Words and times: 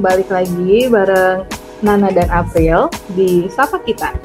balik 0.00 0.32
lagi 0.32 0.88
bareng 0.88 1.44
Nana 1.84 2.08
dan 2.08 2.24
April 2.32 2.88
di 3.12 3.44
Sapa 3.52 3.76
Kita. 3.84 4.16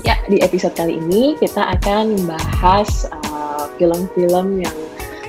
Ya, 0.00 0.16
di 0.24 0.40
episode 0.40 0.72
kali 0.72 0.96
ini 0.96 1.36
kita 1.36 1.76
akan 1.76 2.16
membahas 2.16 3.08
uh, 3.12 3.68
film-film 3.76 4.64
yang 4.64 4.76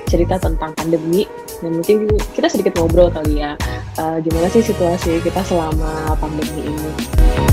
cerita 0.08 0.40
tentang 0.40 0.72
pandemi 0.72 1.28
dan 1.60 1.76
mungkin 1.76 2.08
kita 2.32 2.48
sedikit 2.48 2.76
ngobrol 2.80 3.12
kali 3.12 3.44
ya 3.44 3.56
uh, 4.00 4.16
gimana 4.20 4.48
sih 4.48 4.64
situasi 4.64 5.20
kita 5.20 5.44
selama 5.44 6.16
pandemi 6.16 6.72
ini. 6.72 7.45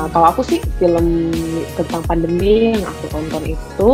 Uh, 0.00 0.08
kalau 0.16 0.32
aku 0.32 0.40
sih 0.40 0.64
film 0.80 1.28
tentang 1.76 2.00
pandemi 2.08 2.72
yang 2.72 2.88
aku 2.88 3.04
tonton 3.12 3.44
itu 3.52 3.88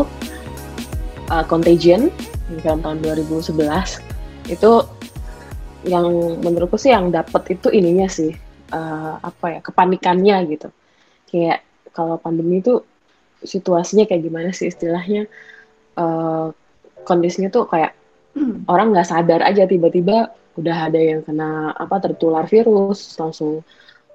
uh, 1.35 1.43
Contagion 1.51 2.15
film 2.63 2.79
tahun 2.79 3.03
2011 3.03 3.59
itu 4.47 4.71
yang 5.83 6.07
menurutku 6.47 6.79
sih 6.79 6.95
yang 6.95 7.11
dapat 7.11 7.59
itu 7.59 7.75
ininya 7.75 8.07
sih 8.07 8.31
uh, 8.71 9.19
apa 9.19 9.59
ya 9.59 9.61
kepanikannya 9.67 10.47
gitu. 10.47 10.71
Kayak 11.27 11.67
kalau 11.91 12.23
pandemi 12.23 12.63
itu 12.63 12.87
situasinya 13.43 14.07
kayak 14.07 14.23
gimana 14.23 14.55
sih 14.55 14.71
istilahnya? 14.71 15.27
Uh, 15.99 16.55
kondisinya 17.03 17.51
tuh 17.51 17.67
kayak 17.67 17.99
hmm. 18.39 18.63
orang 18.71 18.95
nggak 18.95 19.11
sadar 19.11 19.43
aja 19.43 19.67
tiba-tiba 19.67 20.31
udah 20.55 20.77
ada 20.87 21.03
yang 21.03 21.27
kena 21.27 21.75
apa 21.75 21.99
tertular 21.99 22.47
virus 22.47 23.19
langsung 23.19 23.67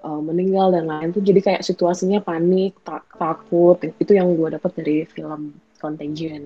uh, 0.06 0.22
meninggal 0.22 0.74
dan 0.74 0.90
lain 0.90 1.10
tuh 1.14 1.24
jadi 1.24 1.40
kayak 1.40 1.66
situasinya 1.66 2.22
panik 2.22 2.78
tak, 2.86 3.06
takut 3.16 3.78
itu 3.82 4.12
yang 4.14 4.34
gue 4.38 4.54
dapat 4.54 4.72
dari 4.78 5.06
film 5.10 5.56
Contagion 5.82 6.46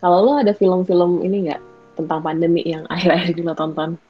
kalau 0.00 0.24
lo 0.24 0.32
ada 0.40 0.56
film-film 0.56 1.20
ini 1.20 1.50
nggak 1.50 1.60
tentang 2.00 2.24
pandemi 2.24 2.64
yang 2.64 2.88
akhir-akhir 2.92 3.36
ini 3.36 3.42
lo 3.44 3.52
tonton? 3.52 4.00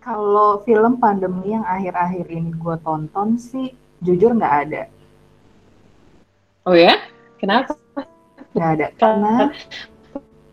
Kalau 0.00 0.64
film 0.64 0.96
pandemi 0.96 1.52
yang 1.52 1.66
akhir-akhir 1.68 2.32
ini 2.32 2.50
gue 2.56 2.76
tonton 2.80 3.36
sih, 3.36 3.76
jujur 4.00 4.32
nggak 4.32 4.54
ada. 4.64 4.82
Oh 6.64 6.72
ya? 6.72 6.96
Kenapa? 7.36 7.76
Nggak 8.56 8.70
ada. 8.80 8.86
Karena 8.96 9.32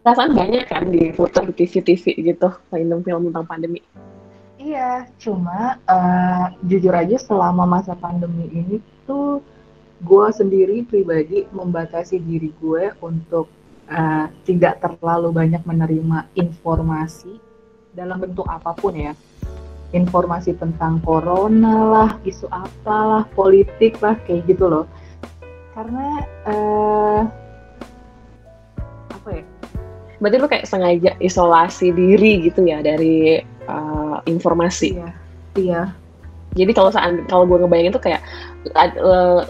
perasaan 0.03 0.35
banyak 0.35 0.67
kan 0.67 0.91
di 0.91 1.15
foto 1.15 1.47
di 1.47 1.53
TV-TV 1.55 2.35
gitu, 2.35 2.51
film-film 2.67 3.31
tentang 3.31 3.47
pandemi. 3.47 3.79
Iya, 4.65 5.05
cuma 5.21 5.77
uh, 5.85 6.49
jujur 6.65 6.89
aja 6.89 7.21
selama 7.21 7.69
masa 7.69 7.93
pandemi 7.93 8.49
ini 8.49 8.81
tuh 9.05 9.37
gue 10.01 10.27
sendiri 10.33 10.81
pribadi 10.81 11.45
membatasi 11.53 12.17
diri 12.17 12.49
gue 12.57 12.89
untuk 13.05 13.45
uh, 13.85 14.25
tidak 14.41 14.81
terlalu 14.81 15.29
banyak 15.29 15.61
menerima 15.69 16.33
informasi 16.33 17.37
dalam 17.93 18.17
bentuk 18.17 18.49
apa 18.49 18.73
pun 18.73 18.97
ya. 18.97 19.13
Informasi 19.93 20.57
tentang 20.57 20.97
corona 21.05 21.75
lah 21.85 22.11
isu 22.25 22.49
apalah 22.49 23.29
politik 23.37 24.01
lah 24.01 24.17
kayak 24.25 24.49
gitu 24.49 24.65
loh. 24.65 24.85
Karena 25.77 26.25
uh, 26.49 27.21
apa 29.13 29.29
ya? 29.29 29.45
Berarti 30.17 30.35
lu 30.41 30.47
kayak 30.49 30.65
sengaja 30.65 31.13
isolasi 31.21 31.93
diri 31.93 32.49
gitu 32.49 32.65
ya 32.65 32.81
dari 32.81 33.45
uh, 33.69 34.04
informasi 34.23 34.95
iya 34.95 35.11
iya 35.55 35.83
jadi 36.55 36.71
kalau 36.71 36.89
saat 36.89 37.11
kalau 37.27 37.43
gue 37.43 37.59
ngebayangin 37.59 37.91
tuh 37.91 38.03
kayak 38.03 38.23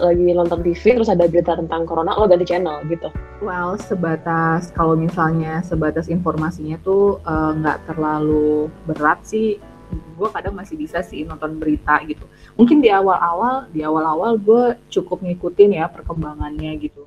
lagi 0.01 0.33
nonton 0.33 0.65
TV 0.65 0.97
terus 0.97 1.07
ada 1.07 1.29
berita 1.29 1.53
tentang 1.53 1.85
corona 1.85 2.17
lo 2.17 2.25
ganti 2.25 2.49
channel 2.49 2.81
gitu. 2.89 3.13
Well 3.45 3.77
sebatas 3.77 4.73
kalau 4.73 4.97
misalnya 4.97 5.61
sebatas 5.61 6.09
informasinya 6.09 6.81
tuh 6.81 7.21
eh, 7.21 7.51
nggak 7.61 7.77
uh, 7.79 7.83
terlalu 7.93 8.67
berat 8.89 9.21
sih 9.23 9.61
gue 9.95 10.29
kadang 10.33 10.57
masih 10.57 10.75
bisa 10.81 11.05
sih 11.05 11.23
nonton 11.23 11.61
berita 11.61 12.01
gitu. 12.09 12.25
Mungkin 12.57 12.81
di 12.81 12.89
awal-awal 12.89 13.69
di 13.69 13.85
awal-awal 13.85 14.41
gue 14.41 14.73
cukup 14.89 15.21
ngikutin 15.21 15.77
ya 15.77 15.85
perkembangannya 15.87 16.73
gitu. 16.81 17.05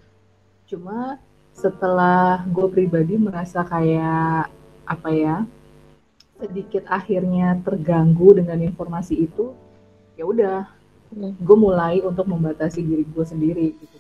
Cuma 0.71 1.19
setelah 1.51 2.47
gue 2.47 2.71
pribadi 2.71 3.19
merasa 3.19 3.67
kayak 3.67 4.47
apa 4.87 5.09
ya 5.11 5.43
sedikit 6.39 6.87
akhirnya 6.87 7.59
terganggu 7.67 8.39
dengan 8.39 8.63
informasi 8.63 9.27
itu 9.27 9.53
ya 10.15 10.25
udah 10.27 10.67
hmm. 11.15 11.39
gue 11.43 11.57
mulai 11.59 11.99
untuk 12.03 12.27
membatasi 12.31 12.83
diri 12.83 13.05
gue 13.07 13.25
sendiri 13.27 13.67
gitu. 13.79 13.97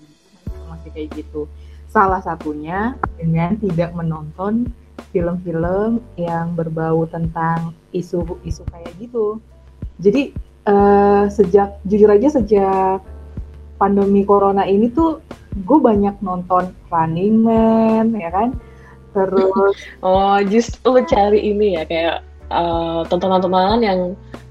Masih 0.71 0.91
kayak 0.94 1.09
gitu. 1.19 1.50
Salah 1.88 2.21
satunya 2.22 2.94
dengan 3.16 3.56
tidak 3.59 3.91
menonton 3.97 4.71
film-film 5.10 6.04
yang 6.19 6.53
berbau 6.53 7.06
tentang 7.09 7.72
isu-isu 7.94 8.62
kayak 8.69 8.93
gitu. 9.00 9.41
Jadi 9.99 10.34
uh, 10.69 11.26
sejak 11.32 11.81
jujur 11.88 12.10
aja 12.12 12.28
sejak 12.38 13.00
pandemi 13.81 14.26
corona 14.26 14.66
ini 14.66 14.91
tuh 14.91 15.22
gue 15.65 15.78
banyak 15.78 16.19
nonton 16.20 16.70
Running 16.93 17.37
Man 17.43 18.06
ya 18.15 18.31
kan? 18.31 18.50
Terus 19.16 19.75
oh 20.05 20.38
justru 20.44 21.00
lo 21.00 21.03
cari 21.09 21.41
ini 21.50 21.75
ya 21.81 21.82
kayak 21.88 22.27
uh, 22.53 23.03
tontonan-tontonan 23.09 23.81
yang 23.81 24.00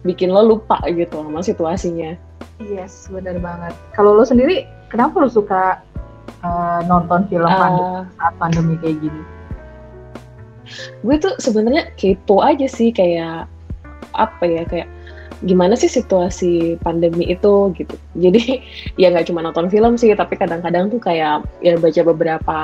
bikin 0.06 0.32
lo 0.32 0.46
lupa 0.46 0.82
gitu 0.90 1.22
sama 1.22 1.42
situasinya. 1.44 2.18
Yes, 2.58 3.06
benar 3.14 3.38
banget. 3.38 3.74
Kalau 3.94 4.18
lo 4.18 4.26
sendiri, 4.26 4.66
kenapa 4.90 5.22
lo 5.22 5.30
suka 5.30 5.82
uh, 6.42 6.80
nonton 6.90 7.30
film 7.30 7.46
uh, 7.46 8.06
saat 8.18 8.34
pandemi 8.42 8.78
kayak 8.82 8.98
gini? 9.02 9.22
Gue 11.06 11.16
tuh 11.22 11.38
sebenarnya 11.40 11.94
kepo 11.96 12.44
aja 12.44 12.68
sih 12.68 12.92
kayak 12.92 13.48
apa 14.18 14.44
ya 14.44 14.64
kayak 14.68 14.90
gimana 15.46 15.78
sih 15.78 15.92
situasi 15.92 16.82
pandemi 16.82 17.30
itu 17.30 17.70
gitu. 17.78 17.96
Jadi 18.18 18.62
ya 19.02 19.14
nggak 19.14 19.30
cuma 19.30 19.46
nonton 19.46 19.70
film 19.70 19.94
sih, 20.00 20.10
tapi 20.18 20.34
kadang-kadang 20.40 20.90
tuh 20.90 20.98
kayak 20.98 21.46
ya 21.62 21.78
baca 21.78 22.02
beberapa 22.02 22.58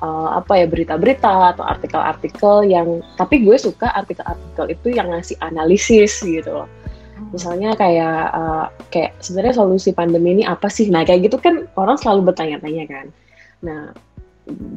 uh, 0.00 0.28
apa 0.40 0.64
ya 0.64 0.66
berita-berita 0.70 1.56
atau 1.56 1.64
artikel-artikel 1.68 2.64
yang 2.64 3.04
tapi 3.20 3.44
gue 3.44 3.56
suka 3.60 3.92
artikel-artikel 3.92 4.72
itu 4.72 4.88
yang 4.96 5.12
ngasih 5.12 5.36
analisis 5.44 6.24
gitu 6.24 6.64
loh. 6.64 6.68
Hmm. 7.18 7.28
Misalnya 7.34 7.76
kayak 7.76 8.20
uh, 8.32 8.66
kayak 8.88 9.12
sebenarnya 9.20 9.60
solusi 9.60 9.90
pandemi 9.92 10.40
ini 10.40 10.44
apa 10.48 10.72
sih? 10.72 10.88
Nah 10.88 11.04
kayak 11.04 11.28
gitu 11.28 11.36
kan 11.36 11.68
orang 11.76 12.00
selalu 12.00 12.32
bertanya-tanya 12.32 12.84
kan. 12.88 13.06
Nah 13.60 13.92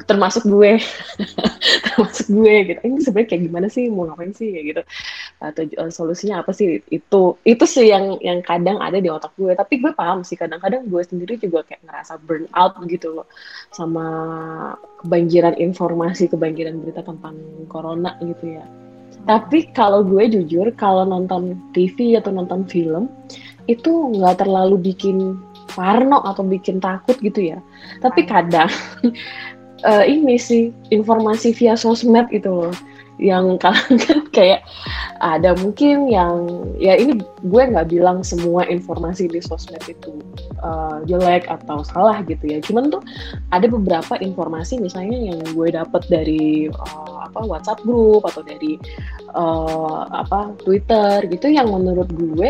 termasuk 0.05 0.43
gue. 0.47 0.77
Termasuk 1.85 2.27
gue 2.31 2.55
gitu. 2.71 2.79
Ini 2.83 2.97
sebenarnya 3.03 3.29
kayak 3.29 3.43
gimana 3.47 3.67
sih? 3.71 3.87
Mau 3.87 4.07
ngapain 4.07 4.33
sih? 4.35 4.51
Kayak 4.51 4.65
gitu. 4.67 4.81
Atau 5.41 5.63
uh, 5.79 5.91
solusinya 5.91 6.43
apa 6.43 6.51
sih? 6.51 6.83
Itu 6.91 7.39
itu 7.47 7.63
sih 7.67 7.91
yang 7.91 8.19
yang 8.19 8.43
kadang 8.43 8.79
ada 8.79 8.99
di 8.99 9.07
otak 9.07 9.31
gue. 9.39 9.51
Tapi 9.55 9.79
gue 9.79 9.91
paham 9.95 10.23
sih 10.27 10.35
kadang-kadang 10.35 10.87
gue 10.87 11.01
sendiri 11.03 11.39
juga 11.39 11.63
kayak 11.67 11.83
ngerasa 11.87 12.19
burn 12.23 12.47
out 12.55 12.75
gitu 12.87 13.21
loh. 13.21 13.27
Sama 13.71 14.05
kebanjiran 15.03 15.55
informasi 15.57 16.27
kebanjiran 16.27 16.81
berita 16.83 17.01
tentang 17.05 17.35
corona 17.71 18.15
gitu 18.23 18.59
ya. 18.59 18.65
Tapi 19.29 19.69
kalau 19.77 20.01
gue 20.01 20.25
jujur 20.33 20.73
kalau 20.73 21.05
nonton 21.05 21.53
TV 21.77 22.17
atau 22.17 22.33
nonton 22.33 22.65
film 22.65 23.05
itu 23.69 23.91
nggak 24.17 24.41
terlalu 24.41 24.81
bikin 24.81 25.37
parno 25.71 26.19
atau 26.25 26.43
bikin 26.43 26.81
takut 26.81 27.15
gitu 27.21 27.55
ya. 27.55 27.59
Tapi 28.01 28.25
kadang 28.27 28.67
uh, 29.83 30.05
ini 30.05 30.37
sih 30.37 30.73
informasi 30.89 31.53
via 31.55 31.77
sosmed 31.77 32.27
itu 32.33 32.49
loh. 32.49 32.75
Yang 33.21 33.61
kalian 33.61 33.95
kan 34.07 34.19
kayak 34.33 34.61
ada 35.21 35.53
mungkin 35.53 36.09
yang 36.09 36.49
ya 36.81 36.97
ini 36.97 37.21
gue 37.45 37.63
nggak 37.69 37.93
bilang 37.93 38.25
semua 38.25 38.65
informasi 38.65 39.29
di 39.29 39.37
sosmed 39.37 39.81
itu 39.85 40.17
uh, 40.65 41.05
jelek 41.05 41.45
atau 41.45 41.85
salah 41.85 42.17
gitu 42.25 42.41
ya. 42.49 42.57
Cuman 42.65 42.89
tuh 42.89 43.05
ada 43.53 43.69
beberapa 43.69 44.17
informasi 44.17 44.81
misalnya 44.81 45.33
yang 45.33 45.39
gue 45.53 45.67
dapet 45.69 46.01
dari 46.09 46.73
uh, 46.73 47.29
apa 47.29 47.45
WhatsApp 47.45 47.85
group 47.85 48.25
atau 48.25 48.41
dari 48.41 48.81
uh, 49.37 50.09
apa 50.09 50.57
Twitter 50.65 51.29
gitu 51.29 51.45
yang 51.53 51.69
menurut 51.69 52.09
gue 52.09 52.49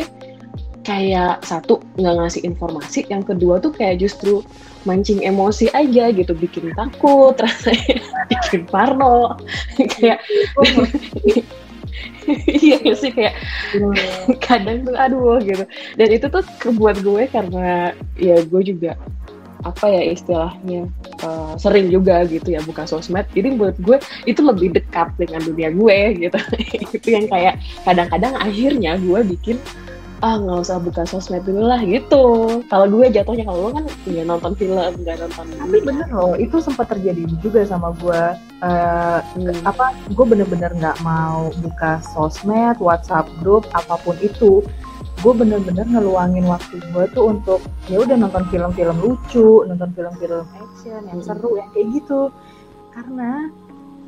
kayak 0.81 1.45
satu 1.45 1.77
nggak 1.97 2.15
ngasih 2.17 2.41
informasi, 2.45 3.05
yang 3.09 3.21
kedua 3.21 3.61
tuh 3.61 3.69
kayak 3.69 4.01
justru 4.01 4.41
mancing 4.83 5.21
emosi 5.23 5.69
aja 5.71 6.09
gitu, 6.11 6.33
bikin 6.33 6.73
takut, 6.73 7.35
rasanya 7.37 8.01
bikin 8.31 8.65
parno, 8.69 9.37
kayak 9.97 10.21
iya 12.61 12.77
sih 12.93 13.11
kayak 13.11 13.35
kadang 14.43 14.85
tuh 14.85 14.95
aduh 14.95 15.41
gitu. 15.41 15.65
Dan 15.97 16.07
itu 16.11 16.25
tuh 16.29 16.43
kebuat 16.61 17.01
gue 17.01 17.23
karena 17.29 17.95
ya 18.17 18.41
gue 18.45 18.61
juga 18.61 18.97
apa 19.61 19.85
ya 19.93 20.01
istilahnya 20.09 20.89
uh, 21.21 21.53
sering 21.61 21.93
juga 21.93 22.25
gitu 22.25 22.53
ya 22.57 22.61
buka 22.65 22.89
sosmed. 22.89 23.25
Jadi 23.33 23.57
buat 23.57 23.77
gue 23.77 23.97
itu 24.25 24.41
lebih 24.41 24.73
dekat 24.73 25.13
dengan 25.17 25.41
dunia 25.45 25.69
gue 25.69 25.97
gitu. 26.27 26.39
Itu 26.97 27.07
yang 27.13 27.29
kayak 27.29 27.61
kadang-kadang 27.85 28.33
akhirnya 28.37 28.97
gue 28.97 29.19
bikin 29.37 29.57
ah 30.21 30.37
nggak 30.37 30.61
usah 30.61 30.77
buka 30.77 31.01
sosmed 31.09 31.41
dulu 31.41 31.65
lah 31.65 31.81
gitu. 31.81 32.61
Kalau 32.69 32.85
gue 32.85 33.09
jatuhnya 33.09 33.41
kalau 33.41 33.59
lo 33.67 33.69
kan 33.73 33.85
nggak 33.89 34.25
nonton 34.29 34.53
film 34.53 34.77
nggak 34.77 35.17
nonton 35.17 35.45
tapi 35.57 35.77
bener 35.81 36.07
loh 36.13 36.37
itu 36.37 36.61
sempat 36.61 36.93
terjadi 36.93 37.25
juga 37.41 37.65
sama 37.65 37.89
gue. 37.97 38.21
Uh, 38.61 39.17
hmm. 39.33 39.65
apa 39.65 39.97
gue 40.13 40.25
bener-bener 40.25 40.69
nggak 40.77 41.01
mau 41.01 41.49
buka 41.65 41.97
sosmed 42.13 42.77
WhatsApp 42.77 43.25
grup 43.41 43.65
apa 43.73 43.97
pun 44.05 44.13
itu. 44.21 44.61
Gue 45.25 45.33
bener-bener 45.33 45.85
ngeluangin 45.89 46.45
waktu 46.45 46.77
gue 46.93 47.05
tuh 47.17 47.33
untuk 47.33 47.61
ya 47.89 48.01
udah 48.01 48.17
nonton 48.17 48.45
film-film 48.53 48.97
lucu 49.01 49.65
nonton 49.65 49.89
film-film 49.97 50.45
action 50.53 51.01
yang 51.09 51.21
seru 51.25 51.57
yang 51.57 51.69
kayak 51.73 51.97
gitu. 51.97 52.29
Karena 52.93 53.49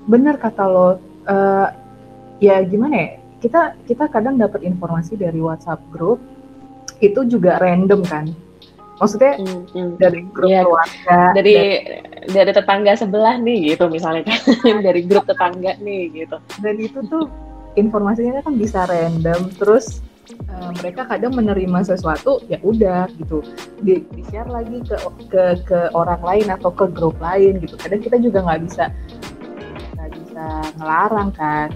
bener 0.06 0.38
kata 0.38 0.63
lo 0.69 1.01
uh, 1.25 1.68
ya 2.38 2.62
gimana 2.69 2.95
ya 3.01 3.23
kita 3.44 3.75
kita 3.84 4.07
kadang 4.07 4.40
dapat 4.40 4.63
informasi 4.63 5.19
dari 5.19 5.44
WhatsApp 5.44 5.84
grup 5.92 6.24
itu 7.04 7.28
juga 7.28 7.60
random 7.60 8.00
kan? 8.07 8.31
Maksudnya 9.04 9.36
hmm, 9.36 9.62
hmm, 9.75 9.92
dari 10.00 10.22
grup 10.31 10.48
ya, 10.48 10.63
keluarga 10.63 11.19
dari, 11.36 11.51
dari 11.51 11.75
dari 12.31 12.51
tetangga 12.56 12.94
sebelah 12.95 13.36
nih 13.36 13.75
gitu 13.75 13.92
misalnya 13.92 14.24
kan. 14.31 14.40
Dari 14.88 15.01
grup 15.04 15.28
tetangga 15.28 15.75
nih 15.84 16.24
gitu. 16.24 16.38
Dan 16.63 16.80
itu 16.80 17.04
tuh 17.12 17.28
informasinya 17.75 18.40
kan 18.40 18.56
bisa 18.56 18.88
random 18.88 19.51
terus 19.60 20.00
uh, 20.48 20.72
mereka 20.80 21.04
kadang 21.10 21.36
menerima 21.36 21.84
sesuatu 21.84 22.40
ya 22.48 22.63
udah 22.63 23.12
gitu. 23.19 23.44
Di, 23.84 24.07
di 24.07 24.22
share 24.31 24.48
lagi 24.48 24.80
ke 24.88 24.95
ke 25.28 25.44
ke 25.68 25.80
orang 25.92 26.24
lain 26.24 26.48
atau 26.48 26.72
ke 26.72 26.88
grup 26.88 27.19
lain 27.19 27.60
gitu. 27.60 27.75
Kadang 27.75 28.00
kita 28.00 28.24
juga 28.24 28.40
nggak 28.45 28.62
bisa 28.72 28.88
nggak 30.00 30.10
bisa 30.16 30.45
ngelarang 30.80 31.30
kan 31.36 31.69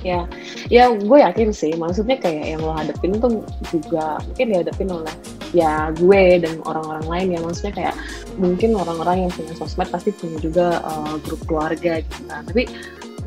ya 0.00 0.24
ya 0.72 0.88
gue 0.96 1.18
yakin 1.20 1.52
sih 1.52 1.76
maksudnya 1.76 2.16
kayak 2.16 2.56
yang 2.56 2.60
lo 2.64 2.72
hadapin 2.72 3.16
tuh 3.20 3.44
juga 3.68 4.16
mungkin 4.24 4.46
dihadapin 4.48 4.88
oleh 4.88 5.14
ya 5.50 5.90
gue 5.94 6.42
dan 6.42 6.62
orang-orang 6.66 7.06
lain 7.06 7.28
ya. 7.36 7.40
Maksudnya 7.42 7.74
kayak 7.74 7.94
mungkin 8.38 8.74
orang-orang 8.78 9.26
yang 9.26 9.32
punya 9.34 9.54
sosmed 9.58 9.90
pasti 9.90 10.14
punya 10.14 10.38
juga 10.38 10.82
uh, 10.82 11.14
grup 11.22 11.42
keluarga 11.46 12.02
gitu. 12.02 12.20
Kan 12.30 12.42
tapi 12.46 12.70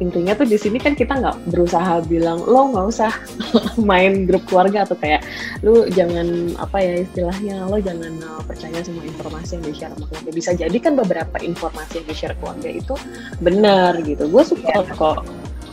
intinya 0.01 0.33
tuh 0.33 0.49
di 0.49 0.57
sini 0.57 0.81
kan 0.81 0.97
kita 0.97 1.21
nggak 1.21 1.53
berusaha 1.53 2.01
bilang 2.09 2.41
lo 2.41 2.73
nggak 2.73 2.87
usah 2.89 3.13
main 3.89 4.25
grup 4.25 4.41
keluarga 4.49 4.89
atau 4.89 4.97
kayak 4.97 5.21
lu 5.61 5.85
jangan 5.93 6.57
apa 6.57 6.81
ya 6.81 7.05
istilahnya 7.05 7.69
lo 7.69 7.77
jangan 7.77 8.09
uh, 8.25 8.41
percaya 8.41 8.81
semua 8.81 9.05
informasi 9.05 9.61
yang 9.61 9.63
di 9.63 9.73
share 9.75 9.93
sama 9.93 10.05
keluarga. 10.09 10.31
Bisa 10.33 10.51
jadi 10.57 10.77
kan 10.81 10.97
beberapa 10.97 11.37
informasi 11.39 12.01
yang 12.01 12.07
di 12.09 12.15
share 12.15 12.35
keluarga 12.41 12.69
itu 12.71 12.95
benar 13.43 13.99
gitu. 14.01 14.25
Gue 14.31 14.43
suka 14.43 14.81
yeah. 14.81 14.95
kok 14.97 15.21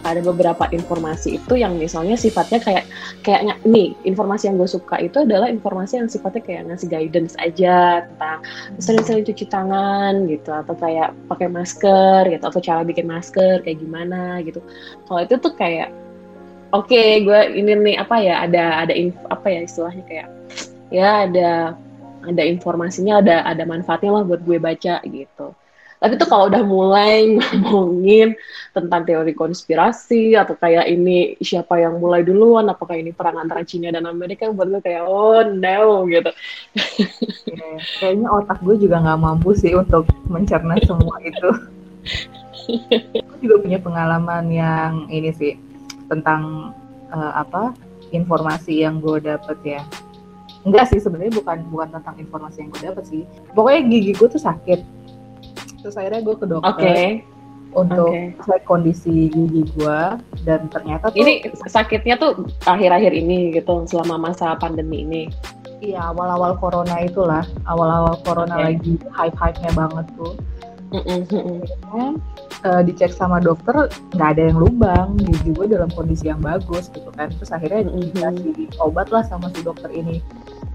ada 0.05 0.21
beberapa 0.25 0.65
informasi 0.73 1.37
itu 1.37 1.55
yang 1.61 1.77
misalnya 1.77 2.17
sifatnya 2.17 2.61
kayak 2.61 2.85
kayaknya 3.21 3.55
nih 3.69 3.93
informasi 4.09 4.49
yang 4.49 4.57
gue 4.57 4.71
suka 4.71 4.97
itu 5.01 5.25
adalah 5.25 5.53
informasi 5.53 6.01
yang 6.01 6.09
sifatnya 6.09 6.43
kayak 6.43 6.63
ngasih 6.73 6.89
guidance 6.89 7.35
aja 7.37 8.05
tentang 8.09 8.39
sering-sering 8.81 9.25
cuci 9.29 9.45
tangan 9.49 10.25
gitu 10.29 10.51
atau 10.51 10.75
kayak 10.77 11.13
pakai 11.29 11.49
masker 11.53 12.29
gitu 12.33 12.45
atau 12.45 12.61
cara 12.61 12.81
bikin 12.85 13.07
masker 13.09 13.61
kayak 13.61 13.79
gimana 13.81 14.41
gitu. 14.45 14.65
Kalau 15.05 15.21
itu 15.21 15.35
tuh 15.37 15.53
kayak 15.53 15.93
oke 16.73 16.89
okay, 16.89 17.23
gue 17.23 17.41
ini 17.59 17.73
nih 17.77 17.97
apa 18.01 18.17
ya 18.23 18.47
ada 18.47 18.87
ada 18.87 18.93
apa 19.29 19.47
ya 19.51 19.61
istilahnya 19.67 20.05
kayak 20.07 20.29
ya 20.91 21.29
ada 21.29 21.51
ada 22.25 22.43
informasinya 22.45 23.25
ada 23.25 23.37
ada 23.47 23.65
manfaatnya 23.65 24.21
lah 24.21 24.25
buat 24.27 24.43
gue 24.45 24.59
baca 24.61 25.01
gitu 25.05 25.57
tapi 26.01 26.17
tuh 26.17 26.29
kalau 26.33 26.49
udah 26.49 26.65
mulai 26.65 27.37
ngomongin 27.61 28.33
tentang 28.73 29.05
teori 29.05 29.37
konspirasi 29.37 30.33
atau 30.33 30.57
kayak 30.57 30.89
ini 30.89 31.37
siapa 31.45 31.77
yang 31.77 32.01
mulai 32.01 32.25
duluan, 32.25 32.73
apakah 32.73 32.97
ini 32.97 33.13
perang 33.13 33.37
antara 33.37 33.61
Cina 33.69 33.93
dan 33.93 34.09
Amerika, 34.09 34.49
buat 34.49 34.73
gue 34.73 34.81
kayak 34.81 35.05
oh 35.05 35.45
no 35.45 36.09
gitu. 36.09 36.33
Yeah, 37.53 37.79
kayaknya 38.01 38.27
otak 38.33 38.65
gue 38.65 38.81
juga 38.81 39.05
nggak 39.05 39.21
mampu 39.21 39.53
sih 39.53 39.77
untuk 39.77 40.09
mencerna 40.25 40.81
semua 40.89 41.21
itu. 41.21 41.51
gue 43.13 43.39
juga 43.45 43.57
punya 43.61 43.79
pengalaman 43.83 44.49
yang 44.49 44.93
ini 45.13 45.35
sih 45.37 45.53
tentang 46.09 46.73
uh, 47.13 47.33
apa 47.37 47.77
informasi 48.11 48.83
yang 48.83 49.03
gue 49.03 49.21
dapet 49.23 49.59
ya 49.63 49.83
enggak 50.65 50.93
sih 50.93 51.01
sebenarnya 51.01 51.41
bukan 51.41 51.59
bukan 51.73 51.89
tentang 51.99 52.17
informasi 52.21 52.57
yang 52.63 52.71
gue 52.71 52.83
dapet 52.85 53.05
sih 53.09 53.23
pokoknya 53.57 53.81
gigi 53.89 54.13
gue 54.13 54.29
tuh 54.29 54.43
sakit 54.43 54.81
terus 55.81 55.97
akhirnya 55.97 56.21
gue 56.23 56.37
ke 56.37 56.47
dokter 56.47 56.73
okay. 56.73 57.05
untuk 57.73 58.13
okay. 58.13 58.37
cek 58.45 58.63
kondisi 58.69 59.29
gigi 59.33 59.63
gue 59.77 60.01
dan 60.45 60.69
ternyata 60.69 61.11
tuh 61.11 61.19
ini 61.19 61.45
sakitnya 61.67 62.17
tuh 62.21 62.47
akhir-akhir 62.69 63.13
ini 63.13 63.57
gitu 63.57 63.85
selama 63.89 64.31
masa 64.31 64.55
pandemi 64.61 65.03
ini 65.03 65.23
iya 65.81 66.13
awal-awal 66.13 66.57
corona 66.61 67.01
itulah 67.01 67.45
awal-awal 67.65 68.15
corona 68.23 68.55
okay. 68.61 68.65
lagi 68.77 68.93
hype-hype-nya 69.17 69.73
banget 69.75 70.07
tuh 70.17 70.35
Mm 70.91 71.23
-hmm. 71.23 72.19
uh, 72.67 72.83
dicek 72.83 73.15
sama 73.15 73.39
dokter 73.39 73.87
nggak 74.11 74.29
ada 74.35 74.43
yang 74.51 74.59
lubang 74.59 75.15
gigi 75.23 75.55
gue 75.55 75.71
dalam 75.71 75.87
kondisi 75.95 76.27
yang 76.27 76.43
bagus 76.43 76.91
gitu 76.91 77.15
kan 77.15 77.31
terus 77.31 77.55
akhirnya 77.55 77.87
mm 77.87 78.11
-hmm. 78.11 78.35
dikasih 78.43 78.75
obat 78.83 79.07
lah 79.15 79.23
sama 79.23 79.55
si 79.55 79.63
dokter 79.63 79.87
ini 79.95 80.19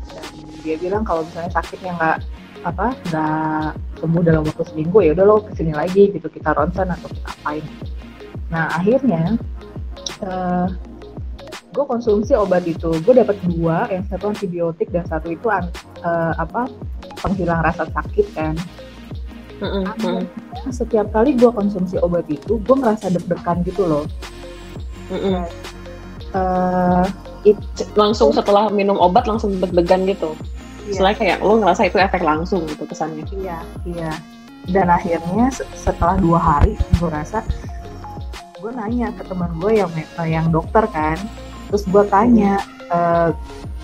dan 0.08 0.24
dia 0.64 0.80
bilang 0.80 1.04
kalau 1.04 1.28
misalnya 1.28 1.52
sakitnya 1.52 1.92
nggak 2.00 2.18
apa 2.66 2.98
nggak 3.14 3.70
sembuh 4.02 4.22
dalam 4.26 4.42
waktu 4.42 4.66
seminggu 4.74 4.98
ya 5.06 5.14
udah 5.14 5.26
lo 5.26 5.38
ke 5.46 5.54
sini 5.54 5.72
lagi 5.78 6.10
gitu 6.10 6.26
kita 6.26 6.58
ronsen 6.58 6.90
atau 6.90 7.08
kita 7.14 7.30
apain 7.30 7.66
nah 8.50 8.66
akhirnya 8.74 9.38
uh, 10.26 10.66
eh, 10.66 10.68
gue 11.76 11.86
konsumsi 11.86 12.34
obat 12.34 12.66
itu 12.66 12.90
gue 12.90 13.14
dapat 13.14 13.38
dua 13.46 13.86
yang 13.94 14.02
satu 14.10 14.34
antibiotik 14.34 14.90
dan 14.90 15.06
satu 15.06 15.30
itu 15.30 15.46
uh, 15.46 16.34
apa 16.42 16.66
penghilang 17.22 17.62
rasa 17.62 17.86
sakit 17.86 18.28
kan 18.34 18.56
mm-hmm. 19.62 20.26
setiap 20.74 21.12
kali 21.14 21.38
gue 21.38 21.52
konsumsi 21.52 22.02
obat 22.02 22.26
itu 22.32 22.58
gue 22.64 22.76
merasa 22.80 23.12
deg-degan 23.12 23.62
gitu 23.68 23.86
loh 23.86 24.06
mm-hmm. 25.14 25.44
uh, 26.34 27.06
it, 27.46 27.60
langsung 27.94 28.34
setelah 28.34 28.72
minum 28.74 28.98
obat 28.98 29.30
langsung 29.30 29.54
deg-degan 29.60 30.08
gitu 30.10 30.34
Soalnya 30.94 31.18
kayak 31.18 31.38
lo 31.42 31.58
ngerasa 31.62 31.90
itu 31.90 31.98
efek 31.98 32.22
langsung 32.22 32.66
gitu 32.70 32.86
kesannya. 32.86 33.26
Iya, 33.34 33.60
iya. 33.88 34.12
Dan 34.66 34.90
akhirnya 34.90 35.54
setelah 35.78 36.18
dua 36.18 36.40
hari 36.42 36.74
gue 36.98 37.10
rasa 37.10 37.46
gue 38.58 38.72
nanya 38.74 39.14
ke 39.14 39.22
teman 39.30 39.54
gue 39.62 39.78
yang 39.78 39.92
yang 40.26 40.48
dokter 40.50 40.90
kan, 40.90 41.22
terus 41.70 41.86
gue 41.86 42.02
tanya 42.10 42.58
e, 42.90 43.00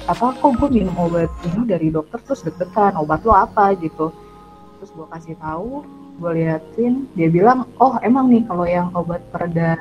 apa 0.09 0.33
kok 0.41 0.57
gue 0.57 0.69
minum 0.73 0.97
obat 0.97 1.29
ini 1.45 1.69
dari 1.69 1.93
dokter 1.93 2.17
terus 2.25 2.41
deg-degan? 2.41 2.97
Obat 2.97 3.21
lo 3.21 3.37
apa? 3.37 3.77
Gitu, 3.77 4.09
terus 4.81 4.89
gue 4.89 5.05
kasih 5.13 5.37
tahu, 5.37 5.85
gue 6.17 6.31
liatin, 6.33 7.05
dia 7.13 7.29
bilang 7.29 7.69
oh 7.77 8.01
emang 8.01 8.33
nih 8.33 8.41
kalau 8.49 8.65
yang 8.65 8.89
obat 8.97 9.21
pereda 9.29 9.77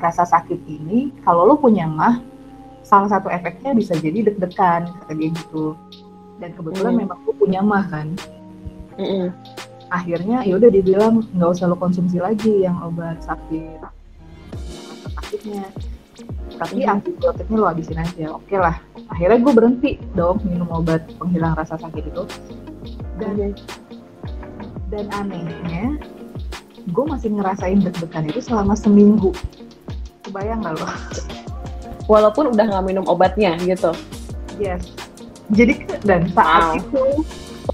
rasa 0.00 0.24
sakit 0.24 0.64
ini 0.64 1.10
kalau 1.26 1.44
lo 1.44 1.58
punya 1.58 1.84
mah 1.84 2.22
salah 2.88 3.10
satu 3.10 3.28
efeknya 3.28 3.76
bisa 3.76 3.92
jadi 4.00 4.32
deg-degan 4.32 4.88
kata 4.88 5.12
dia 5.12 5.28
gitu 5.28 5.76
dan 6.38 6.50
kebetulan 6.54 6.94
mm. 6.94 7.00
memang 7.04 7.18
gue 7.26 7.34
punya 7.34 7.60
mah 7.62 7.84
kan. 7.90 8.08
Mm 8.98 9.06
-mm. 9.06 9.26
akhirnya 9.88 10.44
ya 10.44 10.60
udah 10.60 10.68
dibilang 10.68 11.24
nggak 11.32 11.50
usah 11.54 11.64
lo 11.70 11.78
konsumsi 11.78 12.18
lagi 12.20 12.66
yang 12.66 12.76
obat 12.82 13.22
sakit. 13.24 13.80
Sakitnya. 15.16 15.64
Tapi 16.58 16.82
mm. 16.82 16.92
antibiotiknya 16.92 17.56
lo 17.56 17.66
habisin 17.70 17.98
aja 17.98 18.34
oke 18.34 18.46
okay 18.46 18.58
lah. 18.58 18.76
Akhirnya 19.08 19.38
gue 19.40 19.52
berhenti 19.54 19.90
dong 20.12 20.42
minum 20.44 20.68
obat 20.74 21.06
penghilang 21.16 21.56
rasa 21.56 21.78
sakit 21.78 22.04
itu. 22.04 22.22
Dan 23.16 23.34
mm. 23.38 23.54
dan 24.92 25.06
anehnya 25.14 25.96
gue 26.88 27.04
masih 27.04 27.32
ngerasain 27.36 27.80
deg-degan 27.80 28.28
itu 28.28 28.40
selama 28.44 28.72
seminggu. 28.76 29.32
Kebayang 30.24 30.64
gak 30.64 30.76
lo? 30.80 30.86
Walaupun 32.08 32.52
udah 32.56 32.64
nggak 32.64 32.84
minum 32.84 33.04
obatnya 33.08 33.56
gitu. 33.60 33.92
Yes. 34.56 34.84
Jadi 35.48 35.87
dan 36.04 36.28
saat 36.34 36.62
wow. 36.62 36.78
itu 36.78 37.02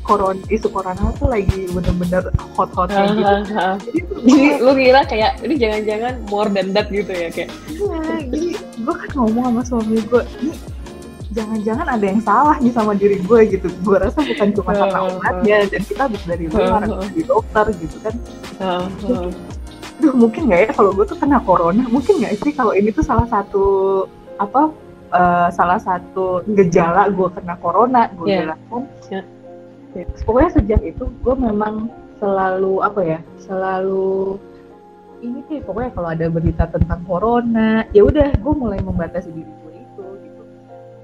koron 0.05 0.37
isu 0.51 0.69
corona 0.69 1.15
tuh 1.17 1.31
lagi 1.31 1.71
bener-bener 1.71 2.29
hot-hotnya 2.59 3.09
uh, 3.09 3.15
gitu. 3.15 3.35
Uh, 3.55 3.57
uh. 3.57 3.77
Jadi, 4.25 4.47
lu 4.61 4.73
kira 4.77 5.01
kayak 5.07 5.33
ini 5.41 5.55
jangan-jangan 5.57 6.15
more 6.29 6.51
than 6.51 6.75
that 6.77 6.91
gitu 6.93 7.09
ya 7.09 7.29
kayak. 7.33 7.51
Iya, 7.73 8.01
jadi 8.29 8.49
gue 8.59 8.95
kan 8.95 9.11
ngomong 9.17 9.45
sama 9.49 9.63
suami 9.65 9.97
gue, 10.05 10.23
ini 10.45 10.53
jangan-jangan 11.35 11.87
ada 11.89 12.05
yang 12.05 12.21
salah 12.21 12.57
nih 12.61 12.73
sama 12.75 12.93
diri 12.99 13.19
gue 13.23 13.41
gitu. 13.49 13.67
Gue 13.81 13.97
rasa 14.03 14.19
bukan 14.21 14.49
cuma 14.53 14.73
karena 14.77 15.01
obatnya 15.09 15.57
dan 15.73 15.83
kita 15.87 16.01
habis 16.11 16.23
dari 16.27 16.45
luar, 16.53 16.83
uh, 16.85 17.01
dari 17.01 17.23
dokter 17.25 17.67
gitu 17.81 17.97
kan. 18.05 18.15
Uh, 18.61 18.87
uh. 19.09 19.29
Duh, 20.03 20.13
mungkin 20.13 20.51
nggak 20.51 20.61
ya 20.61 20.69
kalau 20.75 20.91
gue 20.91 21.07
tuh 21.07 21.17
kena 21.17 21.39
corona? 21.41 21.87
Mungkin 21.87 22.19
nggak 22.19 22.43
sih 22.43 22.53
kalau 22.53 22.75
ini 22.75 22.91
tuh 22.91 23.07
salah 23.07 23.31
satu 23.31 23.65
apa 24.43 24.75
uh, 25.15 25.49
salah 25.55 25.79
satu 25.79 26.43
gejala 26.59 27.09
gue 27.09 27.29
kena 27.39 27.55
corona 27.63 28.11
gue 28.19 28.27
yeah. 28.27 28.41
bilang 28.43 28.61
kan 28.69 28.83
yeah. 29.09 29.25
yeah. 29.95 30.07
pokoknya 30.27 30.51
sejak 30.59 30.81
itu 30.83 31.05
gue 31.23 31.35
memang 31.39 31.89
selalu 32.19 32.83
apa 32.83 33.01
ya 33.03 33.19
selalu 33.39 34.37
ini 35.25 35.41
sih 35.49 35.59
pokoknya 35.65 35.91
kalau 35.95 36.09
ada 36.13 36.27
berita 36.29 36.65
tentang 36.69 37.01
corona 37.07 37.87
ya 37.97 38.05
udah 38.05 38.29
gue 38.35 38.55
mulai 38.55 38.83
membatasi 38.83 39.31
diri 39.33 39.49
gue 39.49 39.73
itu 39.79 40.05
gitu 40.27 40.43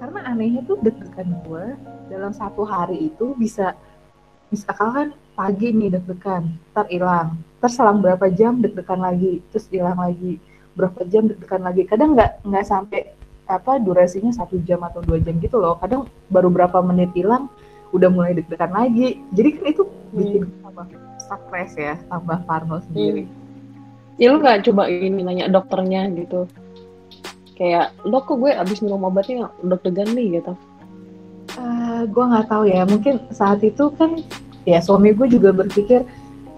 karena 0.03 0.19
anehnya 0.29 0.61
tuh 0.67 0.77
deg-degan 0.83 1.31
gue 1.47 1.65
dalam 2.11 2.35
satu 2.35 2.67
hari 2.67 3.15
itu 3.15 3.33
bisa 3.39 3.73
misalkan 4.51 5.15
pagi 5.39 5.71
nih 5.71 5.95
deg-degan 5.95 6.51
ntar 6.75 6.91
hilang 6.91 7.39
terus 7.63 7.79
selang 7.79 8.03
berapa 8.03 8.27
jam 8.35 8.59
deg-degan 8.59 9.01
lagi 9.01 9.41
terus 9.55 9.71
hilang 9.71 9.97
lagi 9.97 10.37
berapa 10.75 11.01
jam 11.09 11.31
deg-degan 11.31 11.63
lagi 11.63 11.83
kadang 11.87 12.19
nggak 12.19 12.43
nggak 12.45 12.67
sampai 12.67 13.15
apa 13.51 13.83
durasinya 13.83 14.31
satu 14.31 14.63
jam 14.63 14.81
atau 14.87 15.03
dua 15.03 15.19
jam 15.19 15.35
gitu 15.43 15.59
loh. 15.59 15.75
Kadang 15.83 16.07
baru 16.31 16.49
berapa 16.49 16.79
menit 16.87 17.11
hilang 17.19 17.51
udah 17.91 18.07
mulai 18.07 18.39
deg-degan 18.39 18.71
lagi. 18.71 19.19
Jadi 19.35 19.49
kan 19.59 19.65
itu 19.67 19.83
bikin 20.15 20.43
hmm. 20.47 20.63
tambah 20.63 20.87
stres 21.19 21.73
ya 21.75 21.95
tambah 22.07 22.39
parno 22.47 22.79
sendiri. 22.91 23.27
Hmm. 23.27 23.39
ya 24.21 24.27
lu 24.35 24.39
nggak 24.43 24.69
coba 24.69 24.87
ini 24.91 25.21
nanya 25.23 25.47
dokternya 25.51 26.11
gitu. 26.15 26.47
Kayak 27.59 27.93
dok 28.07 28.25
kok 28.25 28.37
gue 28.41 28.51
abis 28.57 28.81
minum 28.81 29.05
obatnya 29.05 29.53
deg-degan 29.61 30.17
nih 30.17 30.41
gitu. 30.41 30.53
Uh, 31.59 31.61
eh, 31.61 32.01
gue 32.09 32.25
nggak 32.25 32.47
tahu 32.49 32.65
ya. 32.71 32.83
Mungkin 32.89 33.21
saat 33.35 33.61
itu 33.61 33.93
kan 33.97 34.23
ya 34.69 34.81
suami 34.81 35.13
gue 35.13 35.29
juga 35.29 35.53
berpikir 35.53 36.05